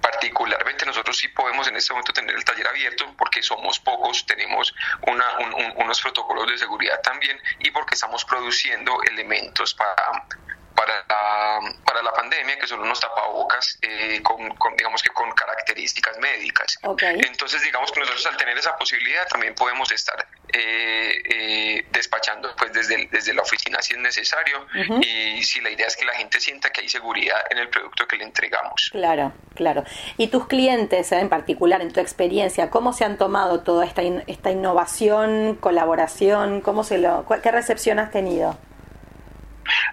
[0.00, 4.74] particularmente nosotros sí podemos en este momento tener el taller abierto porque somos pocos, tenemos
[5.06, 5.24] una,
[5.76, 10.26] unos protocolos de seguridad también y porque estamos produciendo elementos para
[10.74, 14.38] para la, para la pandemia, que son unos tapabocas eh, con,
[14.76, 16.78] digamos que con características médicas.
[17.00, 22.72] Entonces, digamos que nosotros al tener esa posibilidad también podemos estar eh, eh, despachando pues
[22.72, 24.66] desde, desde la oficina si es necesario
[25.00, 28.06] y si la idea es que la gente sienta que hay seguridad en el producto
[28.06, 28.90] que le entregamos.
[28.90, 29.84] Claro, claro.
[30.16, 34.50] Y tus clientes en particular, en tu experiencia, ¿cómo se han tomado toda esta, esta
[34.50, 36.60] innovación, colaboración?
[36.60, 38.58] ¿Cómo se lo, ¿Qué recepción has tenido?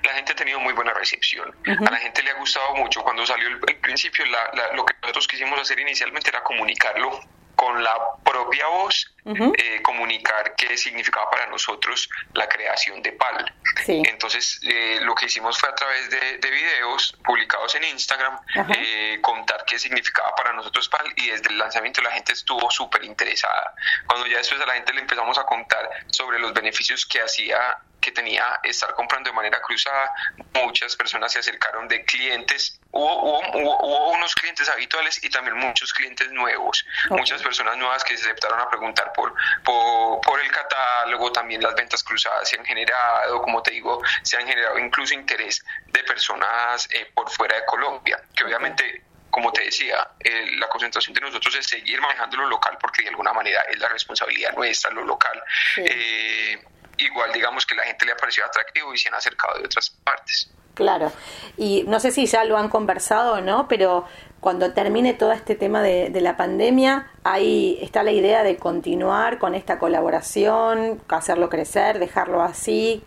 [0.04, 1.56] La gente ha tenido muy buena recepción.
[1.66, 3.02] A la gente le ha gustado mucho.
[3.04, 4.26] Cuando salió el, principio,
[4.74, 7.20] lo que nosotros quisimos hacer inicialmente era comunicarlo
[7.62, 13.54] con la propia voz, eh, comunicar qué significaba para nosotros la creación de PAL.
[13.88, 18.40] Entonces, eh, lo que hicimos fue a través de, videos publicados en Instagram,
[18.76, 23.04] eh, contar qué significaba para nosotros PAL y desde el lanzamiento la gente estuvo súper
[23.04, 23.76] interesada.
[24.08, 27.78] Cuando ya después a la gente le empezamos a contar sobre los beneficios que hacía
[28.02, 30.12] que tenía estar comprando de manera cruzada,
[30.54, 36.32] muchas personas se acercaron de clientes, hubo, hubo, unos clientes habituales y también muchos clientes
[36.32, 39.34] nuevos, muchas personas nuevas que se aceptaron a preguntar por,
[39.64, 44.48] por, el catálogo, también las ventas cruzadas se han generado, como te digo, se han
[44.48, 50.10] generado incluso interés de personas eh, por fuera de Colombia, que obviamente como te decía,
[50.20, 53.80] eh, la concentración de nosotros es seguir manejando lo local porque de alguna manera es
[53.80, 55.42] la responsabilidad nuestra, lo local.
[55.78, 56.62] Eh,
[56.98, 59.90] igual digamos que la gente le ha parecido atractivo y se han acercado de otras
[59.90, 60.52] partes.
[60.74, 61.12] Claro,
[61.58, 64.06] y no sé si ya lo han conversado o no, pero
[64.40, 69.38] cuando termine todo este tema de, de, la pandemia, ahí está la idea de continuar
[69.38, 73.04] con esta colaboración, hacerlo crecer, dejarlo así.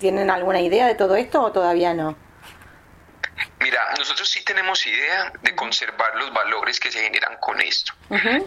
[0.00, 2.16] ¿Tienen alguna idea de todo esto o todavía no?
[3.60, 7.92] Mira, nosotros sí tenemos idea de conservar los valores que se generan con esto.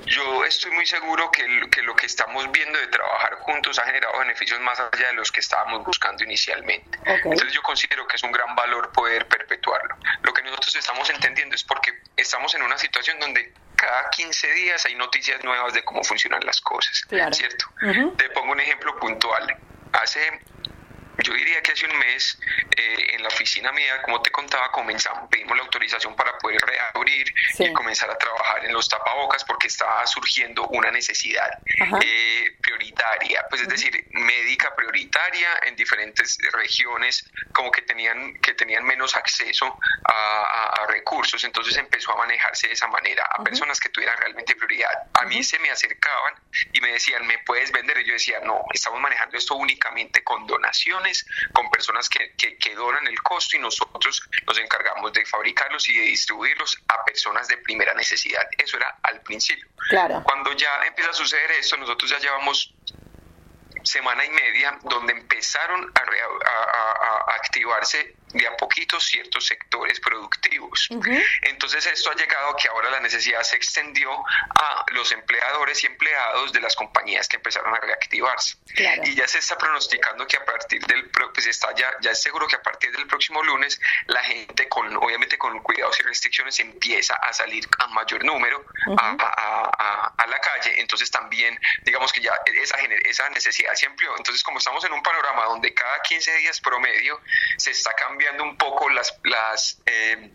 [0.06, 1.48] Yo estoy muy seguro que,
[1.82, 5.40] lo que estamos viendo de trabajar juntos ha generado beneficios más allá de los que
[5.40, 7.00] estábamos buscando inicialmente.
[7.06, 9.98] Entonces yo considero que es un gran valor poder perpetuarlo.
[10.22, 14.86] Lo que nosotros estamos entendiendo es porque estamos en una situación donde cada 15 días
[14.86, 17.66] hay noticias nuevas de cómo funcionan las cosas, ¿cierto?
[18.18, 19.58] Te pongo un ejemplo puntual.
[19.94, 20.40] Hace
[21.30, 22.40] yo diría que hace un mes
[22.76, 27.32] eh, en la oficina mía, como te contaba, comenzamos, pedimos la autorización para poder reabrir
[27.60, 31.50] y comenzar a trabajar en los tapabocas porque estaba surgiendo una necesidad
[32.04, 38.84] eh, prioritaria, pues es decir, médica prioritaria en diferentes regiones como que tenían, que tenían
[38.84, 44.18] menos acceso a, recursos, entonces empezó a manejarse de esa manera, a personas que tuvieran
[44.18, 44.90] realmente prioridad.
[45.14, 46.34] A mí se me acercaban
[46.74, 48.00] y me decían, ¿me puedes vender?
[48.00, 51.19] Y yo decía, no, estamos manejando esto únicamente con donaciones
[51.54, 56.06] con personas que, que, donan el costo y nosotros nos encargamos de fabricarlos y de
[56.06, 58.48] distribuirlos a personas de primera necesidad.
[58.58, 59.68] Eso era al principio.
[59.90, 60.22] Claro.
[60.24, 62.74] Cuando ya empieza a suceder esto, nosotros ya llevamos
[63.84, 70.90] semana y media donde empezaron a, a activarse de a poquito ciertos sectores productivos.
[71.42, 74.12] Entonces esto ha llegado a que ahora la necesidad se extendió
[74.56, 78.58] a los empleadores y empleados de las compañías que empezaron a reactivarse.
[79.04, 82.48] Y ya se está pronosticando que a partir del, pues está ya, ya es seguro
[82.48, 87.16] que a partir del próximo lunes la gente con, obviamente con cuidados y restricciones empieza
[87.16, 88.64] a salir a mayor número
[88.98, 90.80] a, a, la calle.
[90.80, 94.16] Entonces también, digamos que ya esa, esa necesidad se amplió.
[94.18, 97.20] Entonces como estamos en un panorama donde cada 15 días promedio
[97.58, 100.30] se está cambiando cambiando un poco las, las eh,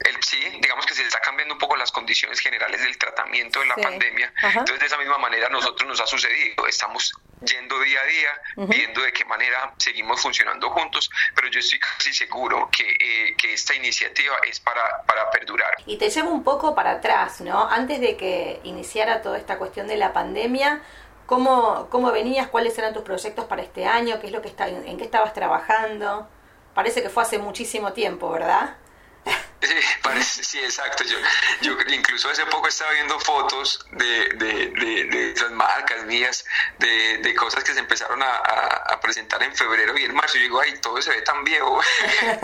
[0.00, 3.66] el, sí, digamos que se está cambiando un poco las condiciones generales del tratamiento de
[3.66, 4.32] la pandemia.
[4.42, 6.66] Entonces, de esa misma manera, a nosotros nos ha sucedido.
[6.66, 11.78] Estamos yendo día a día, viendo de qué manera seguimos funcionando juntos, pero yo estoy
[11.78, 15.76] casi seguro que, eh, que esta iniciativa es para, para perdurar.
[15.86, 17.68] Y te llevo un poco para atrás, ¿no?
[17.68, 20.80] Antes de que iniciara toda esta cuestión de la pandemia,
[21.26, 22.48] ¿cómo, cómo venías?
[22.48, 24.20] ¿Cuáles eran tus proyectos para este año?
[24.20, 26.28] ¿Qué es lo que está, en qué estabas trabajando?
[26.74, 28.76] Parece que fue hace muchísimo tiempo, ¿verdad?
[29.60, 31.02] Sí, parece, sí, exacto.
[31.02, 31.18] Yo,
[31.62, 34.66] yo incluso hace poco estaba viendo fotos de, de,
[35.10, 36.44] de, esas marcas mías,
[36.78, 40.38] de, de, cosas que se empezaron a, a, presentar en febrero y en marzo.
[40.38, 41.80] Y digo, ay, todo se ve tan viejo.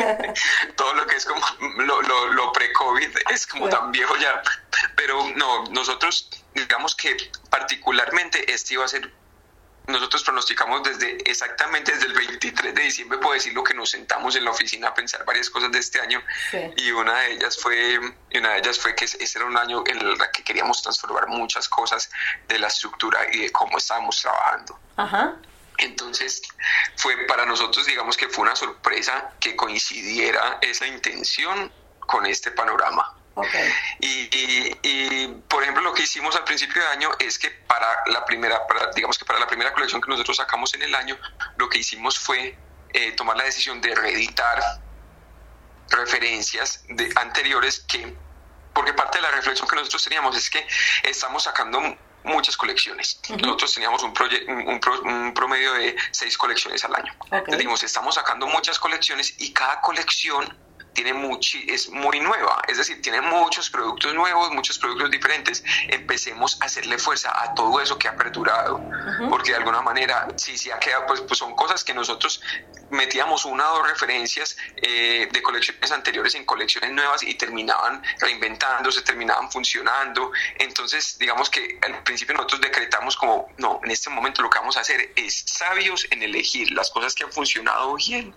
[0.76, 1.40] todo lo que es como
[1.84, 4.42] lo, lo, lo pre-COVID es como tan viejo ya.
[4.96, 7.16] Pero no, nosotros digamos que
[7.48, 9.12] particularmente este iba a ser
[9.86, 14.34] nosotros pronosticamos desde exactamente desde el 23 de diciembre, puedo decir lo que nos sentamos
[14.36, 16.22] en la oficina a pensar varias cosas de este año
[16.76, 17.98] y una de ellas fue
[18.34, 21.68] una de ellas fue que ese era un año en el que queríamos transformar muchas
[21.68, 22.10] cosas
[22.48, 24.78] de la estructura y de cómo estábamos trabajando.
[25.78, 26.42] Entonces,
[26.96, 33.16] fue para nosotros, digamos que fue una sorpresa que coincidiera esa intención con este panorama.
[34.00, 38.62] Y, por ejemplo, lo que hicimos al principio de año es que para la primera,
[38.94, 41.18] digamos que para la primera colección que nosotros sacamos en el año,
[41.56, 42.56] lo que hicimos fue
[42.92, 44.80] eh, tomar la decisión de reeditar
[45.90, 48.16] referencias de anteriores que,
[48.72, 50.66] porque parte de la reflexión que nosotros teníamos es que
[51.02, 51.80] estamos sacando
[52.24, 53.20] muchas colecciones.
[53.28, 54.12] Nosotros teníamos un,
[55.04, 57.14] un, promedio de seis colecciones al año.
[57.48, 60.56] Dijimos, estamos sacando muchas colecciones y cada colección
[60.94, 61.14] tiene
[61.66, 65.64] es muy nueva, es decir, tiene muchos productos nuevos, muchos productos diferentes.
[65.88, 68.80] Empecemos a hacerle fuerza a todo eso que ha perdurado,
[69.28, 72.40] porque de alguna manera, si se ha quedado, pues, pues, son cosas que nosotros
[72.90, 79.02] metíamos una o dos referencias eh, de colecciones anteriores en colecciones nuevas y terminaban reinventándose,
[79.02, 80.32] terminaban funcionando.
[80.58, 84.76] Entonces, digamos que al principio nosotros decretamos como, no, en este momento lo que vamos
[84.76, 88.34] a hacer es sabios en elegir las cosas que han funcionado bien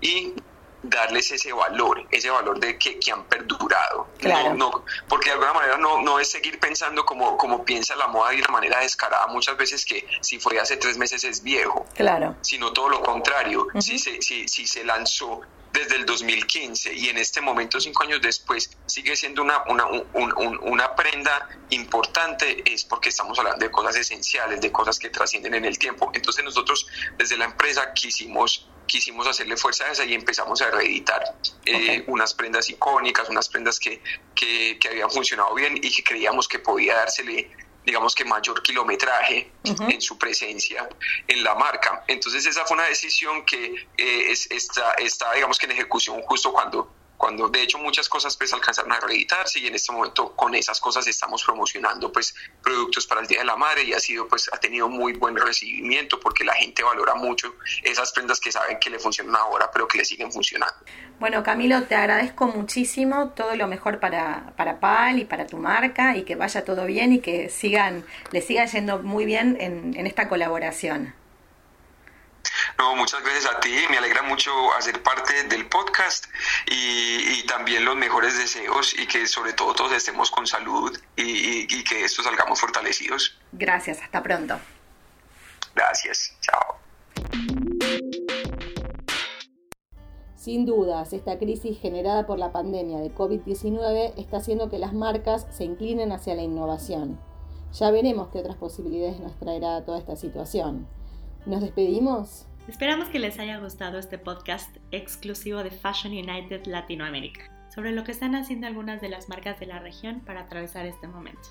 [0.00, 0.34] y
[0.82, 4.08] darles ese valor, ese valor de que, que han perdurado.
[4.18, 4.54] Claro.
[4.54, 8.30] No, porque de alguna manera no, no es seguir pensando como, como piensa la moda
[8.30, 11.86] de una manera descarada muchas veces que si fue hace tres meses es viejo.
[11.94, 12.36] Claro.
[12.40, 13.66] Sino todo lo contrario.
[13.80, 15.40] si, se, si, si se lanzó
[15.72, 19.86] desde el 2015 y en este momento, cinco años después, sigue siendo una, una,
[20.62, 25.64] una prenda importante, es porque estamos hablando de cosas esenciales, de cosas que trascienden en
[25.64, 26.10] el tiempo.
[26.14, 31.22] Entonces nosotros desde la empresa quisimos quisimos hacerle fuerza a esa y empezamos a reeditar
[31.66, 34.02] eh, unas prendas icónicas, unas prendas que,
[34.34, 37.50] que, que, habían funcionado bien y que creíamos que podía dársele
[37.88, 40.86] digamos que mayor kilometraje en su presencia
[41.26, 42.04] en la marca.
[42.06, 46.92] Entonces esa fue una decisión que eh, está, está, digamos que en ejecución justo cuando
[47.18, 50.80] cuando de hecho muchas cosas pues alcanzaron a reeditarse y en este momento con esas
[50.80, 54.48] cosas estamos promocionando pues productos para el Día de la Madre y ha sido pues
[54.52, 58.88] ha tenido muy buen recibimiento porque la gente valora mucho esas prendas que saben que
[58.88, 60.76] le funcionan ahora pero que le siguen funcionando.
[61.18, 66.16] Bueno Camilo, te agradezco muchísimo todo lo mejor para, para PAL y para tu marca
[66.16, 70.06] y que vaya todo bien y que sigan, le siga yendo muy bien en, en
[70.06, 71.17] esta colaboración.
[72.78, 73.74] No, muchas gracias a ti.
[73.90, 76.26] Me alegra mucho hacer parte del podcast
[76.66, 81.84] y, también los mejores deseos y que sobre todo todos estemos con salud y, y
[81.84, 83.38] que esto salgamos fortalecidos.
[83.52, 84.60] Gracias, hasta pronto.
[85.74, 86.76] Gracias, chao.
[90.36, 95.46] Sin dudas, esta crisis generada por la pandemia de COVID-19 está haciendo que las marcas
[95.50, 97.18] se inclinen hacia la innovación.
[97.72, 100.86] Ya veremos qué otras posibilidades nos traerá toda esta situación.
[101.44, 102.47] ¿Nos despedimos?
[102.68, 108.12] Esperamos que les haya gustado este podcast exclusivo de Fashion United Latinoamérica, sobre lo que
[108.12, 111.48] están haciendo algunas de las marcas de la región para atravesar este momento.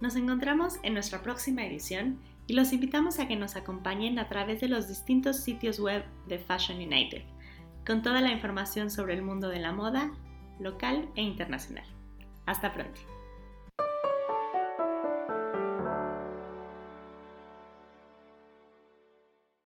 [0.00, 4.60] Nos encontramos en nuestra próxima edición y los invitamos a que nos acompañen a través
[4.60, 7.22] de los distintos sitios web de Fashion United,
[7.84, 10.12] con toda la información sobre el mundo de la moda,
[10.60, 11.86] local e internacional.
[12.46, 13.00] Hasta pronto.